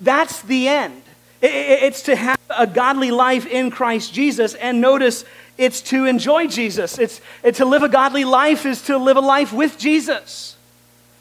[0.00, 1.03] That's the end.
[1.40, 4.54] It's to have a godly life in Christ Jesus.
[4.54, 5.24] And notice,
[5.58, 6.98] it's to enjoy Jesus.
[6.98, 10.56] It's, it's to live a godly life is to live a life with Jesus,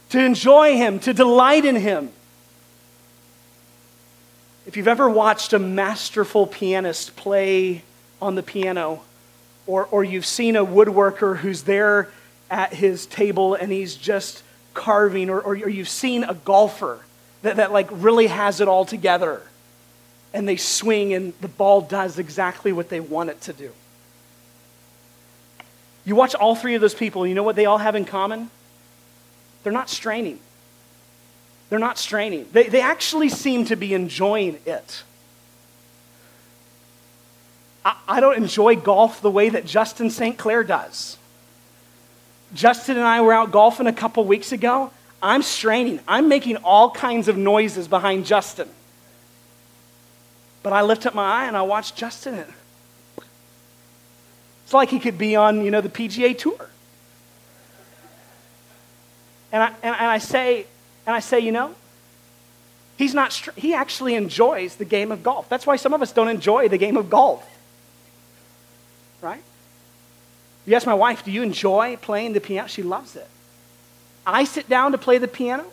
[0.10, 2.12] to enjoy Him, to delight in Him.
[4.66, 7.84] If you've ever watched a masterful pianist play
[8.22, 9.02] on the piano,
[9.68, 12.10] or, or you've seen a woodworker who's there
[12.50, 17.00] at his table and he's just carving, or, or you've seen a golfer
[17.42, 19.42] that, that like really has it all together
[20.34, 23.72] and they swing, and the ball does exactly what they want it to do.
[26.06, 28.50] You watch all three of those people, you know what they all have in common?
[29.64, 30.40] They're not straining.
[31.70, 32.48] They're not straining.
[32.52, 35.04] They, they actually seem to be enjoying it.
[37.86, 40.38] I, I don't enjoy golf the way that Justin St.
[40.38, 41.18] Clair does.
[42.54, 44.92] Justin and I were out golfing a couple weeks ago.
[45.22, 46.00] I'm straining.
[46.08, 48.70] I'm making all kinds of noises behind Justin.
[50.64, 52.36] But I lift up my eye and I watch Justin.
[52.36, 52.54] And
[54.64, 56.70] it's like he could be on, you know, the PGA Tour.
[59.52, 60.66] And I, and, and I say,
[61.06, 61.76] and I say, you know,
[62.98, 65.50] he's not, str- he actually enjoys the game of golf.
[65.50, 67.46] That's why some of us don't enjoy the game of golf.
[69.22, 69.44] Right?
[70.66, 72.68] You ask my wife, do you enjoy playing the piano?
[72.68, 73.28] She loves it.
[74.26, 75.66] I sit down to play the piano.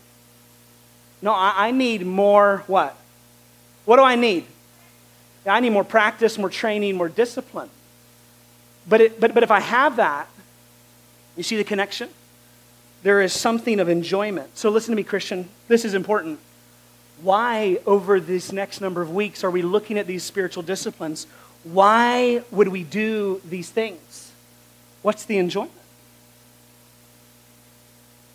[1.23, 2.97] No, I, I need more what?
[3.85, 4.47] What do I need?
[5.47, 7.71] I need more practice, more training, more discipline.
[8.89, 10.29] But, it, but, but if I have that,
[11.37, 12.09] you see the connection?
[13.03, 14.59] There is something of enjoyment.
[14.59, 15.49] So listen to me, Christian.
[15.69, 16.39] This is important.
[17.23, 21.27] Why, over this next number of weeks, are we looking at these spiritual disciplines?
[21.65, 24.33] Why would we do these things?
[25.03, 25.73] What's the enjoyment?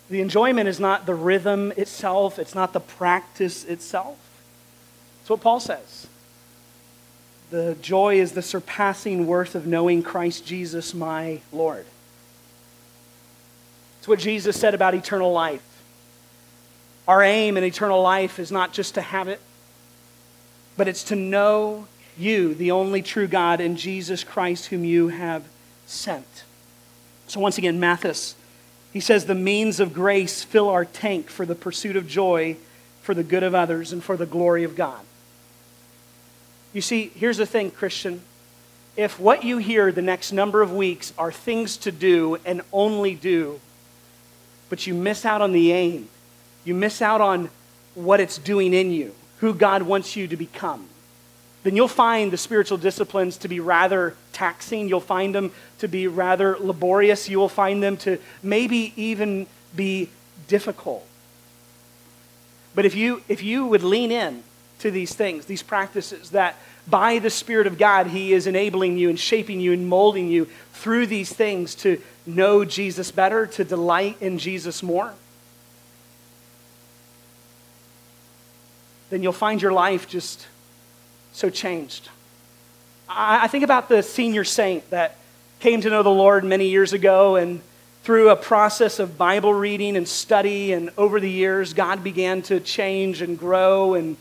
[0.08, 4.16] The enjoyment is not the rhythm itself, it's not the practice itself.
[5.20, 6.05] That's what Paul says.
[7.50, 11.86] The joy is the surpassing worth of knowing Christ Jesus, my Lord.
[13.98, 15.62] It's what Jesus said about eternal life.
[17.06, 19.40] Our aim in eternal life is not just to have it,
[20.76, 21.86] but it's to know
[22.18, 25.44] you, the only true God, and Jesus Christ, whom you have
[25.86, 26.44] sent.
[27.28, 28.34] So, once again, Mathis,
[28.92, 32.56] he says, the means of grace fill our tank for the pursuit of joy,
[33.02, 35.00] for the good of others, and for the glory of God.
[36.76, 38.20] You see, here's the thing, Christian.
[38.98, 43.14] If what you hear the next number of weeks are things to do and only
[43.14, 43.60] do,
[44.68, 46.10] but you miss out on the aim,
[46.66, 47.48] you miss out on
[47.94, 50.86] what it's doing in you, who God wants you to become,
[51.62, 54.86] then you'll find the spiritual disciplines to be rather taxing.
[54.86, 57.26] You'll find them to be rather laborious.
[57.26, 60.10] You will find them to maybe even be
[60.46, 61.06] difficult.
[62.74, 64.42] But if you, if you would lean in
[64.80, 66.56] to these things, these practices, that
[66.88, 70.48] by the Spirit of God, He is enabling you and shaping you and molding you
[70.72, 75.12] through these things to know Jesus better, to delight in Jesus more,
[79.10, 80.46] then you'll find your life just
[81.32, 82.08] so changed.
[83.08, 85.16] I, I think about the senior saint that
[85.60, 87.60] came to know the Lord many years ago, and
[88.02, 92.60] through a process of Bible reading and study, and over the years, God began to
[92.60, 94.16] change and grow, and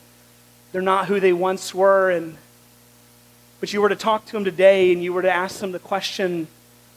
[0.75, 2.11] they're not who they once were.
[2.11, 2.35] And
[3.61, 5.79] but you were to talk to them today, and you were to ask them the
[5.79, 6.49] question,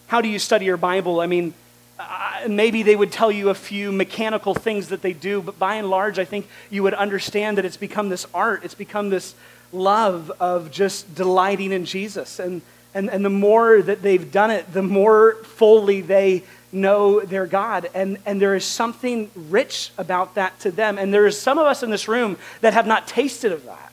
[0.08, 1.54] "How do you study your Bible?" I mean,
[1.96, 5.76] uh, maybe they would tell you a few mechanical things that they do, but by
[5.76, 8.64] and large, I think you would understand that it's become this art.
[8.64, 9.36] It's become this
[9.72, 12.40] love of just delighting in Jesus.
[12.40, 12.62] And,
[12.94, 17.88] and, and the more that they've done it, the more fully they know their God.
[17.94, 20.98] And, and there is something rich about that to them.
[20.98, 23.92] And there is some of us in this room that have not tasted of that.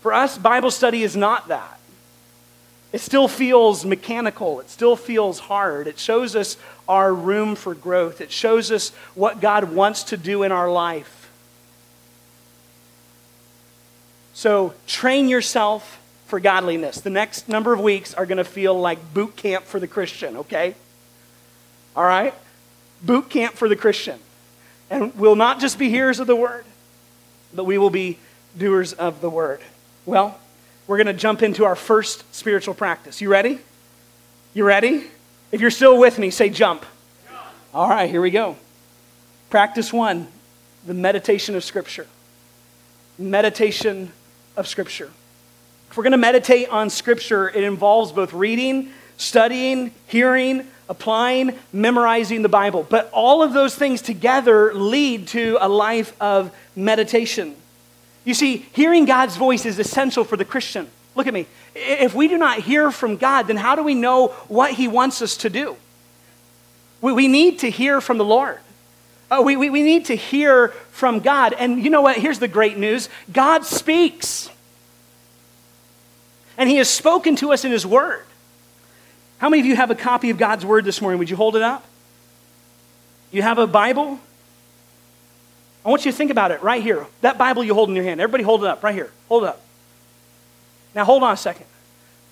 [0.00, 1.78] For us, Bible study is not that.
[2.92, 4.60] It still feels mechanical.
[4.60, 5.86] It still feels hard.
[5.86, 6.56] It shows us
[6.88, 8.20] our room for growth.
[8.20, 11.30] It shows us what God wants to do in our life.
[14.34, 17.00] So train yourself for godliness.
[17.00, 20.38] The next number of weeks are going to feel like boot camp for the Christian,
[20.38, 20.74] okay?
[21.96, 22.34] All right?
[23.02, 24.18] Boot camp for the Christian.
[24.90, 26.64] And we'll not just be hearers of the word,
[27.54, 28.18] but we will be
[28.56, 29.60] doers of the word.
[30.04, 30.38] Well,
[30.86, 33.20] we're going to jump into our first spiritual practice.
[33.20, 33.60] You ready?
[34.54, 35.04] You ready?
[35.52, 36.84] If you're still with me, say jump.
[37.28, 37.44] jump.
[37.72, 38.56] All right, here we go.
[39.50, 40.28] Practice one
[40.86, 42.06] the meditation of Scripture.
[43.18, 44.12] Meditation
[44.56, 45.10] of Scripture.
[45.90, 52.42] If we're going to meditate on Scripture, it involves both reading, studying, hearing, applying, memorizing
[52.42, 52.84] the Bible.
[52.88, 57.54] But all of those things together lead to a life of meditation.
[58.24, 60.88] You see, hearing God's voice is essential for the Christian.
[61.14, 61.46] Look at me.
[61.74, 65.22] If we do not hear from God, then how do we know what He wants
[65.22, 65.76] us to do?
[67.00, 68.58] We need to hear from the Lord.
[69.30, 71.52] Uh, we, we, we need to hear from God.
[71.52, 72.16] And you know what?
[72.16, 74.50] Here's the great news God speaks.
[76.58, 78.24] And He has spoken to us in His Word.
[79.40, 81.18] How many of you have a copy of God's Word this morning?
[81.18, 81.82] Would you hold it up?
[83.32, 84.20] You have a Bible?
[85.82, 87.06] I want you to think about it right here.
[87.22, 88.20] That Bible you hold in your hand.
[88.20, 89.10] Everybody hold it up right here.
[89.30, 89.62] Hold it up.
[90.94, 91.64] Now, hold on a second.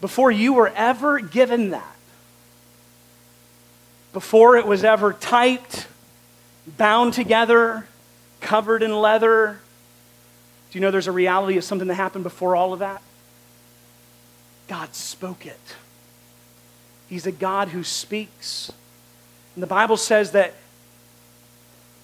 [0.03, 1.97] Before you were ever given that,
[4.13, 5.87] before it was ever typed,
[6.77, 7.87] bound together,
[8.43, 9.61] covered in leather.
[10.71, 13.01] Do you know there's a reality of something that happened before all of that?
[14.69, 15.59] God spoke it.
[17.09, 18.71] He's a God who speaks.
[19.55, 20.55] And the Bible says that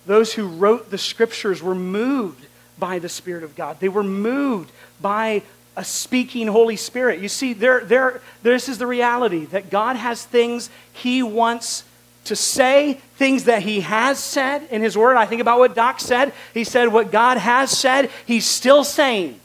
[0.07, 2.47] those who wrote the scriptures were moved
[2.79, 3.81] by the Spirit of God.
[3.81, 5.43] They were moved by
[5.77, 7.21] a speaking Holy Spirit.
[7.21, 11.85] You see, there, there, this is the reality that God has things He wants
[12.25, 15.17] to say things that he has said in his word.
[15.17, 16.33] I think about what Doc said.
[16.53, 19.41] He said, What God has said, he's still saying.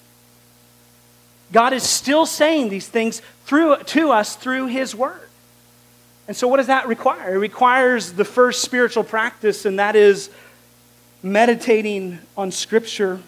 [1.52, 5.29] God is still saying these things through, to us through his word.
[6.30, 7.34] And so, what does that require?
[7.34, 10.30] It requires the first spiritual practice, and that is
[11.24, 13.20] meditating on Scripture.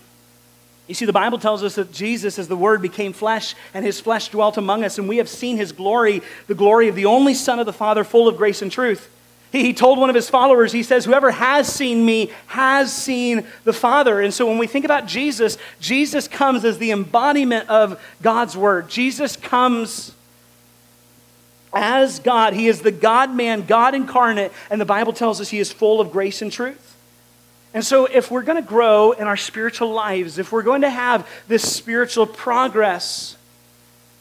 [0.86, 4.00] You see, the Bible tells us that Jesus, as the Word, became flesh, and his
[4.00, 7.34] flesh dwelt among us, and we have seen his glory, the glory of the only
[7.34, 9.10] Son of the Father, full of grace and truth.
[9.52, 13.74] He told one of his followers, he says, Whoever has seen me has seen the
[13.74, 14.22] Father.
[14.22, 18.90] And so when we think about Jesus, Jesus comes as the embodiment of God's Word.
[18.90, 20.14] Jesus comes
[21.74, 22.54] as God.
[22.54, 26.02] He is the God man, God incarnate, and the Bible tells us he is full
[26.02, 26.96] of grace and truth.
[27.74, 30.90] And so, if we're going to grow in our spiritual lives, if we're going to
[30.90, 33.38] have this spiritual progress,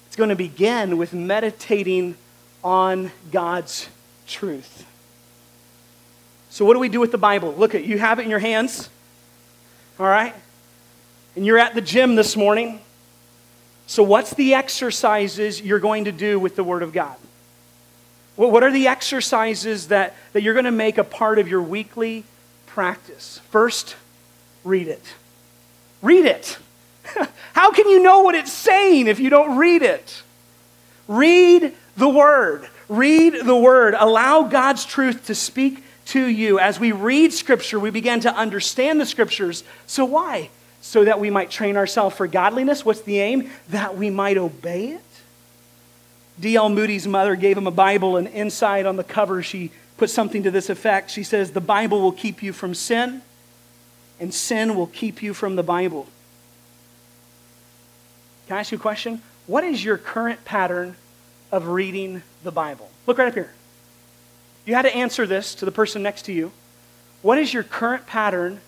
[0.07, 2.16] it's going to begin with meditating
[2.62, 3.88] on God's
[4.28, 4.86] truth.
[6.51, 7.53] So, what do we do with the Bible?
[7.53, 8.88] Look at you have it in your hands.
[9.98, 10.34] All right?
[11.34, 12.80] And you're at the gym this morning.
[13.86, 17.16] So, what's the exercises you're going to do with the Word of God?
[18.49, 22.24] What are the exercises that, that you're going to make a part of your weekly
[22.66, 23.41] practice?
[23.51, 23.97] First,
[24.64, 25.03] read it.
[26.01, 26.59] Read it.
[27.53, 30.22] How can you know what it's saying if you don't read it?
[31.07, 32.66] Read the Word.
[32.88, 33.95] Read the Word.
[33.99, 36.59] Allow God's truth to speak to you.
[36.59, 39.64] As we read Scripture, we begin to understand the Scriptures.
[39.86, 40.49] So, why?
[40.80, 42.86] So that we might train ourselves for godliness.
[42.86, 43.51] What's the aim?
[43.68, 45.03] That we might obey it.
[46.41, 46.70] D.L.
[46.70, 50.51] Moody's mother gave him a Bible, and inside on the cover, she put something to
[50.51, 51.11] this effect.
[51.11, 53.20] She says, The Bible will keep you from sin,
[54.18, 56.07] and sin will keep you from the Bible.
[58.47, 59.20] Can I ask you a question?
[59.47, 60.97] What is your current pattern
[61.53, 62.91] of reading the Bible?
[63.07, 63.53] Look right up here.
[64.64, 66.53] You had to answer this to the person next to you.
[67.22, 68.61] What is your current pattern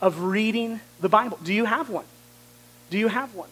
[0.00, 1.38] of reading the Bible?
[1.42, 2.04] Do you have one?
[2.90, 3.48] Do you have one?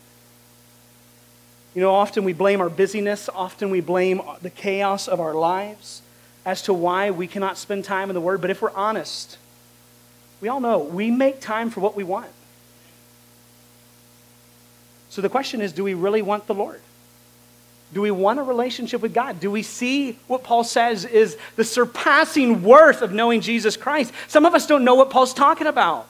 [1.75, 6.03] You know, often we blame our busyness, often we blame the chaos of our lives
[6.45, 8.41] as to why we cannot spend time in the Word.
[8.41, 9.39] But if we're honest,
[10.41, 12.31] we all know we make time for what we want.
[15.09, 16.81] So the question is do we really want the Lord?
[17.95, 19.39] Do we want a relationship with God?
[19.39, 24.13] Do we see what Paul says is the surpassing worth of knowing Jesus Christ?
[24.29, 26.09] Some of us don't know what Paul's talking about.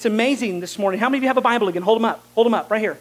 [0.00, 0.98] It's amazing this morning.
[0.98, 1.82] How many of you have a Bible again?
[1.82, 2.24] Hold them up.
[2.34, 2.96] Hold them up right here.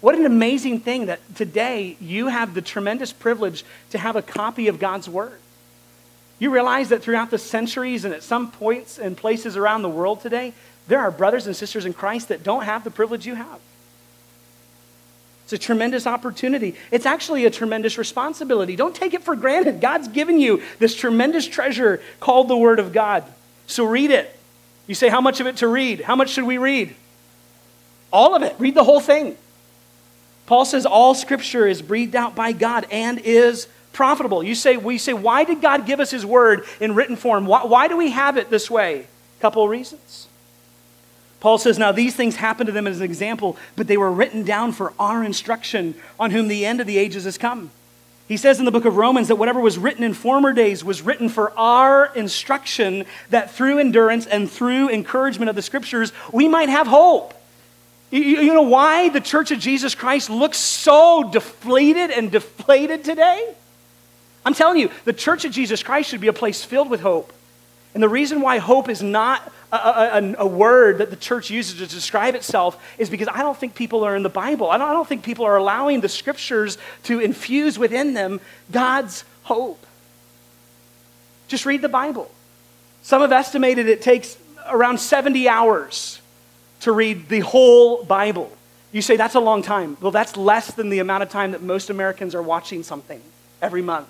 [0.00, 4.66] What an amazing thing that today you have the tremendous privilege to have a copy
[4.66, 5.38] of God's Word.
[6.40, 10.22] You realize that throughout the centuries and at some points and places around the world
[10.22, 10.54] today,
[10.88, 13.60] there are brothers and sisters in Christ that don't have the privilege you have.
[15.44, 16.74] It's a tremendous opportunity.
[16.90, 18.74] It's actually a tremendous responsibility.
[18.74, 19.80] Don't take it for granted.
[19.80, 23.22] God's given you this tremendous treasure called the Word of God.
[23.68, 24.35] So read it.
[24.86, 26.00] You say, How much of it to read?
[26.00, 26.94] How much should we read?
[28.12, 28.54] All of it.
[28.58, 29.36] Read the whole thing.
[30.46, 34.42] Paul says all scripture is breathed out by God and is profitable.
[34.42, 37.46] You say, we say, why did God give us his word in written form?
[37.46, 39.06] Why, why do we have it this way?
[39.38, 40.28] A couple of reasons.
[41.40, 44.44] Paul says, Now these things happened to them as an example, but they were written
[44.44, 47.70] down for our instruction, on whom the end of the ages has come.
[48.28, 51.00] He says in the book of Romans that whatever was written in former days was
[51.00, 56.68] written for our instruction, that through endurance and through encouragement of the scriptures, we might
[56.68, 57.34] have hope.
[58.10, 63.54] You know why the church of Jesus Christ looks so deflated and deflated today?
[64.44, 67.32] I'm telling you, the church of Jesus Christ should be a place filled with hope.
[67.94, 71.78] And the reason why hope is not a, a, a, word that the church uses
[71.78, 74.70] to describe itself is because I don't think people are in the Bible.
[74.70, 79.24] I don't, I don't think people are allowing the scriptures to infuse within them God's
[79.44, 79.84] hope.
[81.48, 82.30] Just read the Bible.
[83.02, 84.36] Some have estimated it takes
[84.68, 86.20] around 70 hours
[86.80, 88.52] to read the whole Bible.
[88.92, 89.96] You say that's a long time.
[90.00, 93.20] Well, that's less than the amount of time that most Americans are watching something
[93.60, 94.08] every month.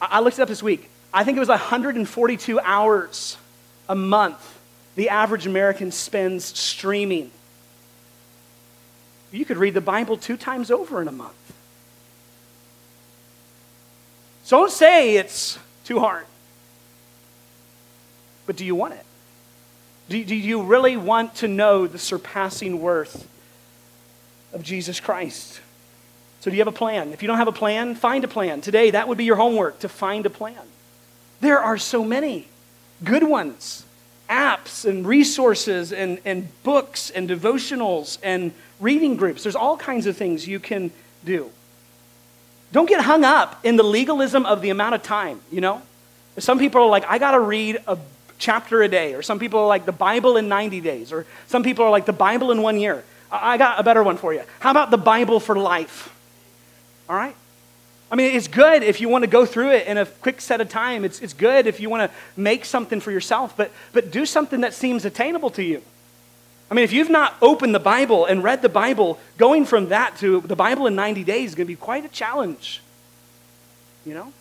[0.00, 0.90] I looked it up this week.
[1.12, 3.36] I think it was 142 hours
[3.88, 4.58] a month
[4.94, 7.30] the average American spends streaming.
[9.30, 11.32] You could read the Bible two times over in a month.
[14.44, 16.26] So don't say it's too hard.
[18.44, 19.06] But do you want it?
[20.08, 23.26] Do, do you really want to know the surpassing worth
[24.52, 25.60] of Jesus Christ?
[26.40, 27.12] So, do you have a plan?
[27.12, 28.60] If you don't have a plan, find a plan.
[28.60, 30.58] Today, that would be your homework to find a plan.
[31.42, 32.46] There are so many
[33.02, 33.84] good ones
[34.30, 39.42] apps and resources and, and books and devotionals and reading groups.
[39.42, 40.90] There's all kinds of things you can
[41.24, 41.50] do.
[42.70, 45.82] Don't get hung up in the legalism of the amount of time, you know?
[46.38, 47.98] Some people are like, I got to read a
[48.38, 51.64] chapter a day, or some people are like the Bible in 90 days, or some
[51.64, 53.04] people are like the Bible in one year.
[53.30, 54.42] I got a better one for you.
[54.60, 56.14] How about the Bible for life?
[57.10, 57.34] All right?
[58.12, 60.60] I mean, it's good if you want to go through it in a quick set
[60.60, 61.02] of time.
[61.02, 64.60] It's, it's good if you want to make something for yourself, but, but do something
[64.60, 65.80] that seems attainable to you.
[66.70, 70.18] I mean, if you've not opened the Bible and read the Bible, going from that
[70.18, 72.82] to the Bible in 90 days is going to be quite a challenge.
[74.04, 74.32] You know?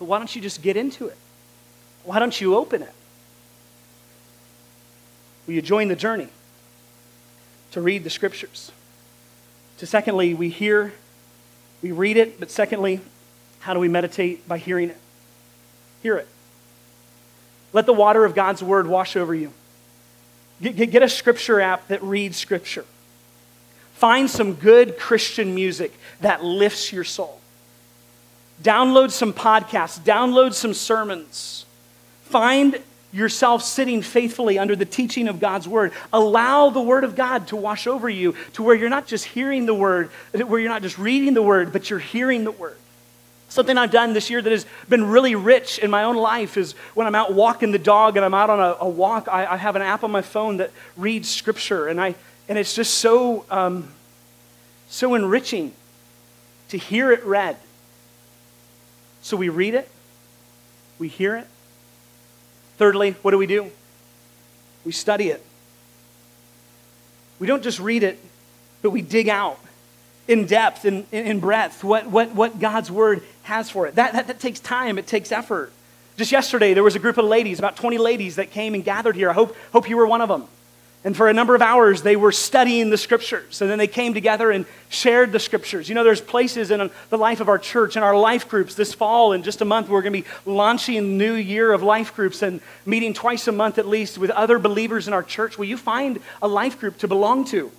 [0.00, 1.16] But why don't you just get into it?
[2.02, 2.92] Why don't you open it?
[5.46, 6.28] Will you join the journey
[7.70, 8.72] to read the scriptures?
[9.78, 10.92] To secondly, we hear
[11.82, 13.00] we read it, but secondly,
[13.60, 14.46] how do we meditate?
[14.48, 14.96] By hearing it.
[16.02, 16.28] Hear it.
[17.72, 19.52] Let the water of God's word wash over you.
[20.62, 22.84] Get, get, get a scripture app that reads scripture.
[23.94, 27.40] Find some good Christian music that lifts your soul.
[28.62, 31.66] Download some podcasts, download some sermons.
[32.22, 35.92] Find yourself sitting faithfully under the teaching of God's word.
[36.12, 39.66] Allow the word of God to wash over you to where you're not just hearing
[39.66, 42.76] the word, where you're not just reading the word, but you're hearing the word.
[43.48, 46.72] Something I've done this year that has been really rich in my own life is
[46.94, 49.56] when I'm out walking the dog and I'm out on a, a walk, I, I,
[49.56, 52.16] have an app on my phone that reads scripture, and, I,
[52.48, 53.88] and it's just so, um,
[54.88, 55.72] so enriching
[56.70, 57.56] to hear it read.
[59.22, 59.88] So we read it,
[60.98, 61.46] we hear it,
[62.76, 63.70] Thirdly, what do we do?
[64.84, 65.44] We study it.
[67.38, 68.18] We don't just read it,
[68.82, 69.58] but we dig out
[70.28, 73.94] in depth and in, in, breadth what, what, what God's word has for it.
[73.94, 75.72] That, that, that takes time, it takes effort.
[76.16, 79.16] Just yesterday, there was a group of ladies, about 20 ladies, that came and gathered
[79.16, 79.28] here.
[79.28, 80.44] I hope, hope you were one of them.
[81.06, 83.62] And for a number of hours, they were studying the scriptures.
[83.62, 85.88] And then they came together and shared the scriptures.
[85.88, 88.92] You know, there's places in the life of our church and our life groups this
[88.92, 89.32] fall.
[89.32, 92.42] In just a month, we're going to be launching a new year of life groups
[92.42, 95.56] and meeting twice a month at least with other believers in our church.
[95.56, 97.70] Will you find a life group to belong to?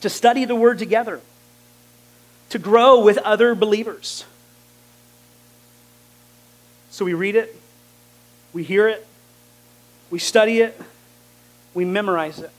[0.00, 1.20] To study the word together,
[2.48, 4.24] to grow with other believers.
[6.88, 7.54] So we read it,
[8.54, 9.06] we hear it,
[10.10, 10.80] we study it
[11.74, 12.50] we memorize it.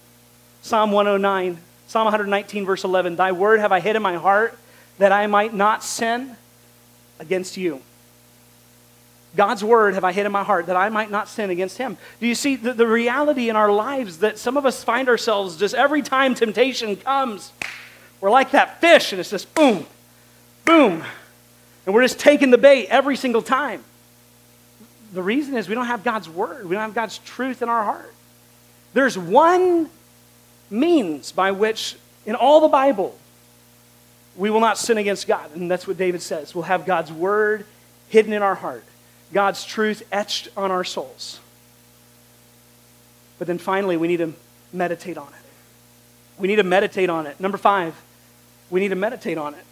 [0.61, 1.57] Psalm 109,
[1.87, 4.57] Psalm 119, verse 11 Thy word have I hid in my heart
[4.97, 6.35] that I might not sin
[7.19, 7.81] against you.
[9.35, 11.97] God's word have I hid in my heart that I might not sin against him.
[12.19, 15.57] Do you see the, the reality in our lives that some of us find ourselves
[15.57, 17.51] just every time temptation comes,
[18.21, 19.85] we're like that fish and it's just boom,
[20.63, 21.03] boom.
[21.85, 23.83] And we're just taking the bait every single time.
[25.13, 27.83] The reason is we don't have God's word, we don't have God's truth in our
[27.83, 28.14] heart.
[28.95, 29.89] There's one
[30.69, 33.13] means by which, in all the Bible,
[34.37, 35.53] we will not sin against God.
[35.53, 36.55] And that's what David says.
[36.55, 37.65] We'll have God's word
[38.07, 38.85] hidden in our heart,
[39.33, 41.41] God's truth etched on our souls.
[43.37, 44.33] But then finally, we need to
[44.71, 46.39] meditate on it.
[46.39, 47.37] We need to meditate on it.
[47.37, 48.01] Number five,
[48.69, 49.65] we need to meditate on it.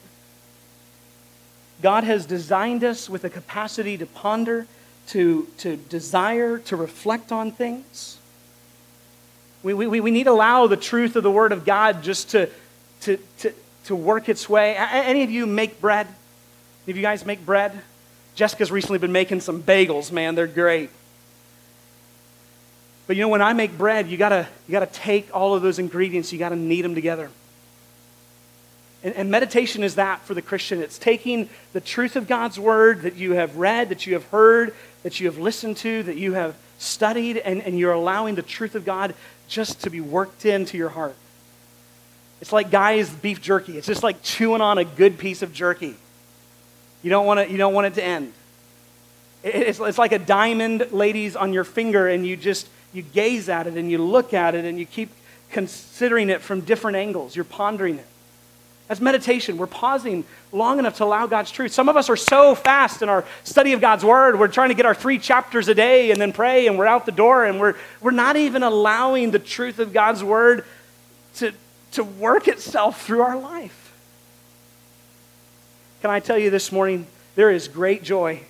[1.81, 4.67] God has designed us with a capacity to ponder,
[5.07, 8.19] to, to desire, to reflect on things.
[9.63, 12.49] We, we, we need to allow the truth of the Word of God just to,
[13.01, 13.53] to, to,
[13.85, 14.75] to work its way.
[14.75, 16.05] Any of you make bread?
[16.85, 17.79] Any of you guys make bread?
[18.35, 20.35] Jessica's recently been making some bagels, man.
[20.35, 20.89] They're great.
[23.07, 25.79] But you know, when I make bread, you gotta, you gotta take all of those
[25.79, 27.29] ingredients, you gotta knead them together.
[29.03, 30.81] And, and, meditation is that for the Christian.
[30.81, 34.73] It's taking the truth of God's word that you have read, that you have heard,
[35.03, 38.75] that you have listened to, that you have studied, and, and you're allowing the truth
[38.75, 39.15] of God
[39.47, 41.15] just to be worked into your heart.
[42.41, 43.77] It's like Guy's beef jerky.
[43.77, 45.95] It's just like chewing on a good piece of jerky.
[47.01, 48.33] You don't want it, you don't want it to end.
[49.43, 53.67] It's, it's like a diamond, ladies, on your finger, and you just you gaze at
[53.67, 55.09] it and you look at it and you keep
[55.51, 57.35] considering it from different angles.
[57.35, 58.07] You're pondering it.
[58.93, 59.57] That's meditation.
[59.57, 61.71] We're pausing long enough to allow God's truth.
[61.71, 64.37] Some of us are so fast in our study of God's word.
[64.37, 67.07] We're trying to get our three chapters a day and then pray, and we're out
[67.07, 70.63] the door, and we're, we're not even allowing the truth of God's word
[71.37, 71.53] to,
[71.93, 73.95] to work itself through our life.
[76.01, 78.41] Can I tell you this morning, there is great joy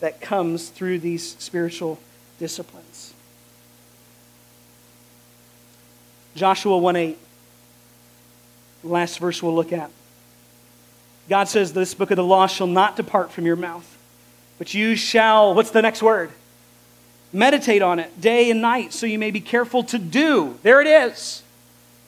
[0.00, 2.00] that comes through these spiritual
[2.40, 3.14] disciplines.
[6.34, 7.18] Joshua 1 8.
[8.82, 9.90] Last verse we'll look at.
[11.28, 13.98] God says, This book of the law shall not depart from your mouth,
[14.58, 16.30] but you shall, what's the next word?
[17.32, 20.58] Meditate on it day and night so you may be careful to do.
[20.62, 21.42] There it is.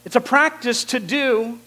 [0.05, 1.61] It's a practice to do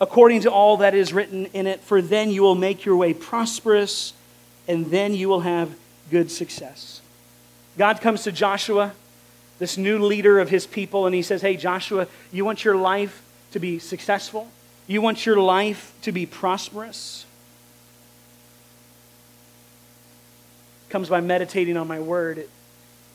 [0.00, 3.12] according to all that is written in it, for then you will make your way
[3.12, 4.12] prosperous
[4.66, 5.74] and then you will have
[6.10, 7.00] good success.
[7.76, 8.92] God comes to Joshua,
[9.58, 13.22] this new leader of his people, and he says, Hey, Joshua, you want your life
[13.58, 14.48] to be successful?
[14.86, 17.26] You want your life to be prosperous?
[20.88, 22.38] It comes by meditating on my word.
[22.38, 22.50] It,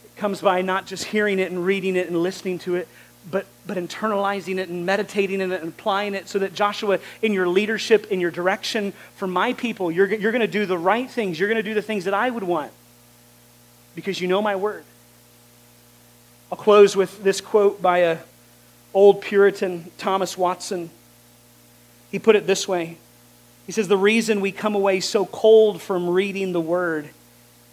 [0.03, 2.87] it comes by not just hearing it and reading it and listening to it,
[3.31, 7.31] but, but internalizing it and meditating in it and applying it so that Joshua, in
[7.31, 11.09] your leadership, in your direction for my people, you're, you're going to do the right
[11.09, 11.39] things.
[11.39, 12.73] You're going to do the things that I would want
[13.95, 14.83] because you know my word.
[16.51, 18.17] I'll close with this quote by a
[18.93, 20.89] old Puritan Thomas Watson.
[22.11, 22.97] He put it this way
[23.65, 27.09] He says, The reason we come away so cold from reading the Word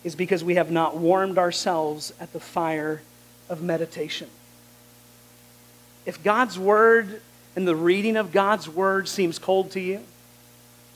[0.02, 3.02] is because we have not warmed ourselves at the fire
[3.48, 4.28] of meditation.
[6.06, 7.20] If God's Word
[7.54, 10.00] and the reading of God's Word seems cold to you,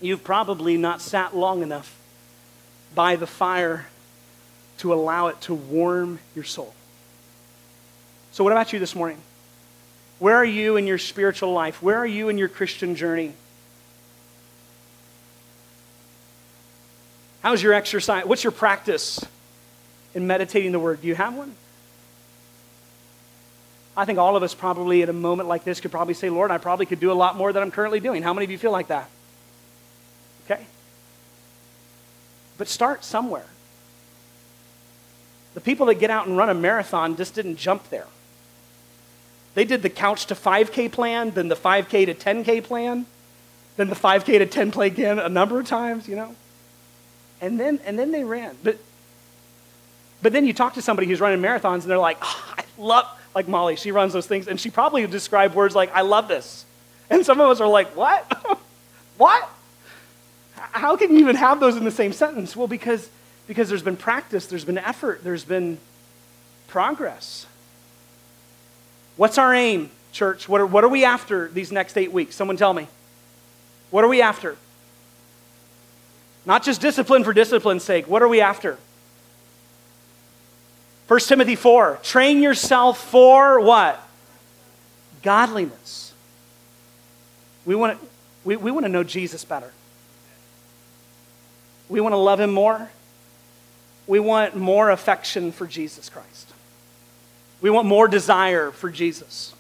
[0.01, 1.97] you've probably not sat long enough
[2.95, 3.87] by the fire
[4.79, 6.75] to allow it to warm your soul.
[8.33, 9.19] So, what about you this morning?
[10.19, 11.83] Where are you in your spiritual life?
[11.83, 13.33] Where are you in your Christian journey?
[17.43, 18.25] How's your exercise?
[18.25, 19.25] What's your practice
[20.15, 21.03] in meditating the word?
[21.03, 21.55] Do you have one?
[23.97, 26.51] I think all of us probably at a moment like this could probably say, Lord,
[26.51, 28.23] I probably could do a lot more than I'm currently doing.
[28.23, 29.09] How many of you feel like that?
[30.45, 30.65] Okay?
[32.59, 33.47] But start somewhere.
[35.55, 38.07] The people that get out and run a marathon just didn't jump there.
[39.55, 43.07] They did the couch to 5K plan, then the 5K to 10K plan,
[43.77, 46.35] then the 5K to 10K again a number of times, you know?
[47.41, 48.57] And then, and then they ran.
[48.63, 48.79] But,
[50.23, 53.07] but then you talk to somebody who's running marathons and they're like, oh, I love,
[53.35, 56.29] like Molly, she runs those things, and she probably would describe words like, I love
[56.29, 56.65] this.
[57.11, 58.59] And some of us are like, what?
[59.19, 59.49] what?
[60.57, 62.57] How can you even have those in the same sentence?
[62.57, 63.09] Well, because,
[63.47, 65.79] because there's been practice, there's been effort, there's been
[66.67, 67.47] progress.
[69.17, 70.49] What's our aim, church?
[70.49, 72.35] What are, what are we after these next eight weeks?
[72.35, 72.89] Someone tell me.
[73.91, 74.57] What are we after?
[76.47, 78.09] Not just discipline for discipline's sake.
[78.09, 78.79] What are we after?
[81.07, 84.01] 1 Timothy 4 train yourself for what?
[85.23, 86.13] Godliness.
[87.65, 88.07] We want to,
[88.45, 89.73] we, we want to know Jesus better.
[91.89, 92.91] We want to love him more.
[94.07, 96.44] We want more affection for Jesus Christ.
[97.65, 99.55] We want more desire for Jesus.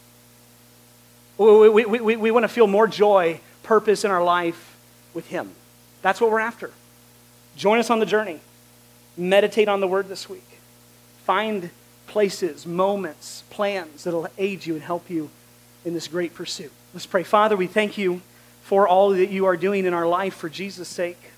[1.38, 4.76] We, we, we, we, want to feel more joy, purpose in our life
[5.14, 5.52] with him.
[6.02, 6.70] That's what we're after.
[7.56, 8.40] Join us on the journey.
[9.16, 10.44] Meditate on the word this week.
[11.24, 11.70] Find
[12.06, 15.30] places, moments, plans that'll aid you and help you
[15.86, 16.72] in this great pursuit.
[16.92, 17.22] Let's pray.
[17.22, 18.20] Father, we thank you
[18.64, 21.30] for all that you are doing in our life for Jesus' sake.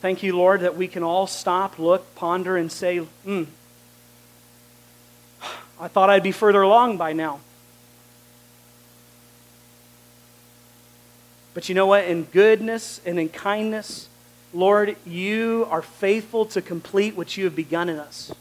[0.00, 3.44] Thank you, Lord, that we can all stop, look, ponder, and say, hmm,
[5.80, 7.40] I thought I'd be further along by now.
[11.54, 12.04] But you know what?
[12.04, 14.08] In goodness and in kindness,
[14.52, 18.32] Lord, you are faithful to complete what you have begun in us.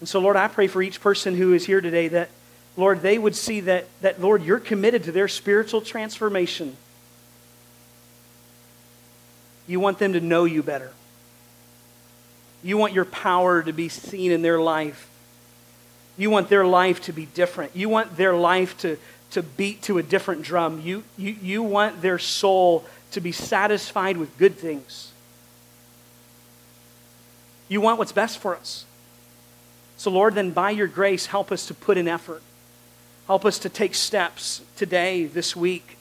[0.00, 2.28] And so, Lord, I pray for each person who is here today that,
[2.76, 6.76] Lord, they would see that, that Lord, you're committed to their spiritual transformation.
[9.66, 10.92] You want them to know you better.
[12.62, 15.08] You want your power to be seen in their life.
[16.16, 17.76] You want their life to be different.
[17.76, 18.96] You want their life to,
[19.32, 20.80] to beat to a different drum.
[20.80, 25.12] You, you, you want their soul to be satisfied with good things.
[27.68, 28.84] You want what's best for us.
[29.96, 32.42] So, Lord, then by your grace, help us to put in effort.
[33.26, 35.96] Help us to take steps today, this week,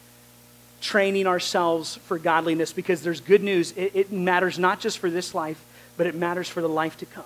[0.82, 3.72] training ourselves for godliness because there's good news.
[3.72, 5.63] It, it, matters not just for this life,
[5.97, 7.26] but it matters for the life to come.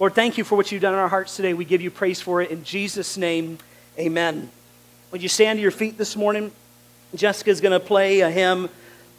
[0.00, 1.54] Lord, thank you for what you've done in our hearts today.
[1.54, 2.52] We give you praise for it.
[2.52, 3.58] In Jesus' name,
[3.98, 4.48] amen.
[5.10, 6.52] Would you stand to your feet this morning?
[7.16, 8.68] Jessica's going to play a hymn.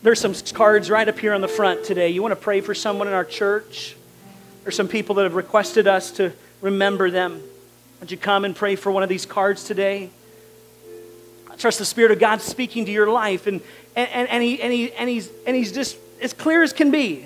[0.04, 2.08] There's some cards right up here on the front today.
[2.10, 3.98] You want to pray for someone in our church?
[4.64, 7.42] There's some people that have requested us to remember them.
[8.00, 10.10] Would you come and pray for one of these cards today?
[11.52, 13.60] I trust the Spirit of God speaking to your life, and,
[13.98, 17.26] and, and, he, and, he, and, he's, and he's just as clear as can be.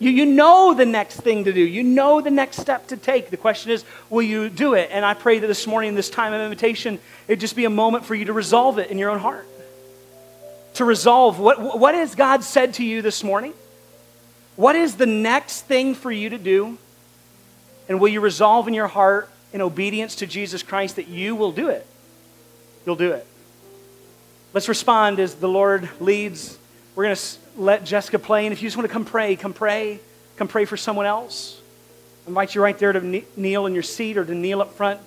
[0.00, 1.60] You, you know the next thing to do.
[1.60, 3.30] You know the next step to take.
[3.30, 4.88] The question is, will you do it?
[4.90, 6.98] And I pray that this morning, this time of invitation,
[7.28, 9.46] it just be a moment for you to resolve it in your own heart
[10.74, 13.52] to resolve what, what has God said to you this morning?
[14.56, 16.78] What is the next thing for you to do?
[17.88, 21.52] And will you resolve in your heart, in obedience to Jesus Christ, that you will
[21.52, 21.86] do it?
[22.86, 23.26] You'll do it.
[24.52, 26.58] Let's respond as the Lord leads.
[27.00, 28.44] We're going to let Jessica play.
[28.44, 30.00] And if you just want to come pray, come pray.
[30.36, 31.58] Come pray for someone else.
[32.26, 35.00] I invite you right there to kneel in your seat or to kneel up front.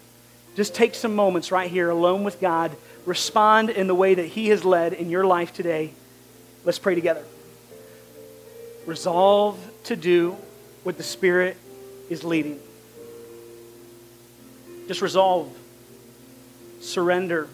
[0.56, 2.76] Just take some moments right here alone with God
[3.06, 5.94] respond in the way that He has led in your life today.
[6.66, 7.24] Let's pray together.
[8.88, 10.36] Resolve to do
[10.82, 11.58] what the Spirit
[12.10, 12.60] is leading.
[14.88, 15.56] Just resolve,
[16.82, 17.50] surrender.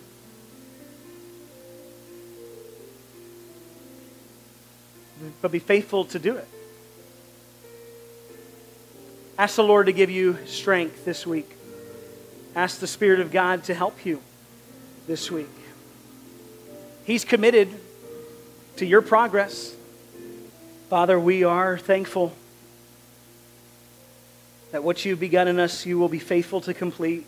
[5.42, 6.48] But be faithful to do it.
[9.38, 11.50] Ask the Lord to give you strength this week.
[12.56, 14.22] Ask the Spirit of God to help you
[15.08, 15.48] this week.
[17.06, 17.70] He's committed
[18.78, 19.76] to your progress.
[20.90, 22.34] Father, we are thankful
[24.72, 27.26] that what you've begun in us, you will be faithful to complete.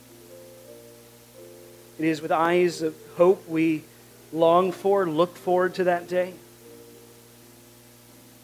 [1.98, 3.84] It is with eyes of hope we
[4.34, 6.34] long for, look forward to that day.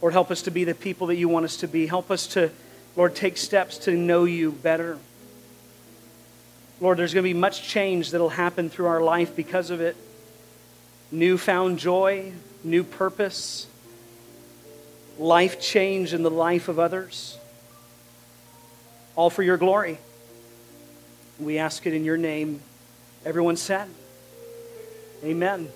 [0.02, 1.88] Lord, help us to be the people that you want us to be.
[1.88, 2.52] Help us to,
[2.96, 5.00] Lord, take steps to know you better.
[6.80, 9.96] Lord, there's going to be much change that'll happen through our life because of it.
[11.12, 12.34] Newfound joy,
[12.64, 13.66] new purpose,
[15.18, 17.38] life change in the life of others.
[19.16, 19.98] All for your glory.
[21.40, 22.62] We ask it in your name.
[23.26, 23.90] Everyone said,
[25.24, 25.70] Amen.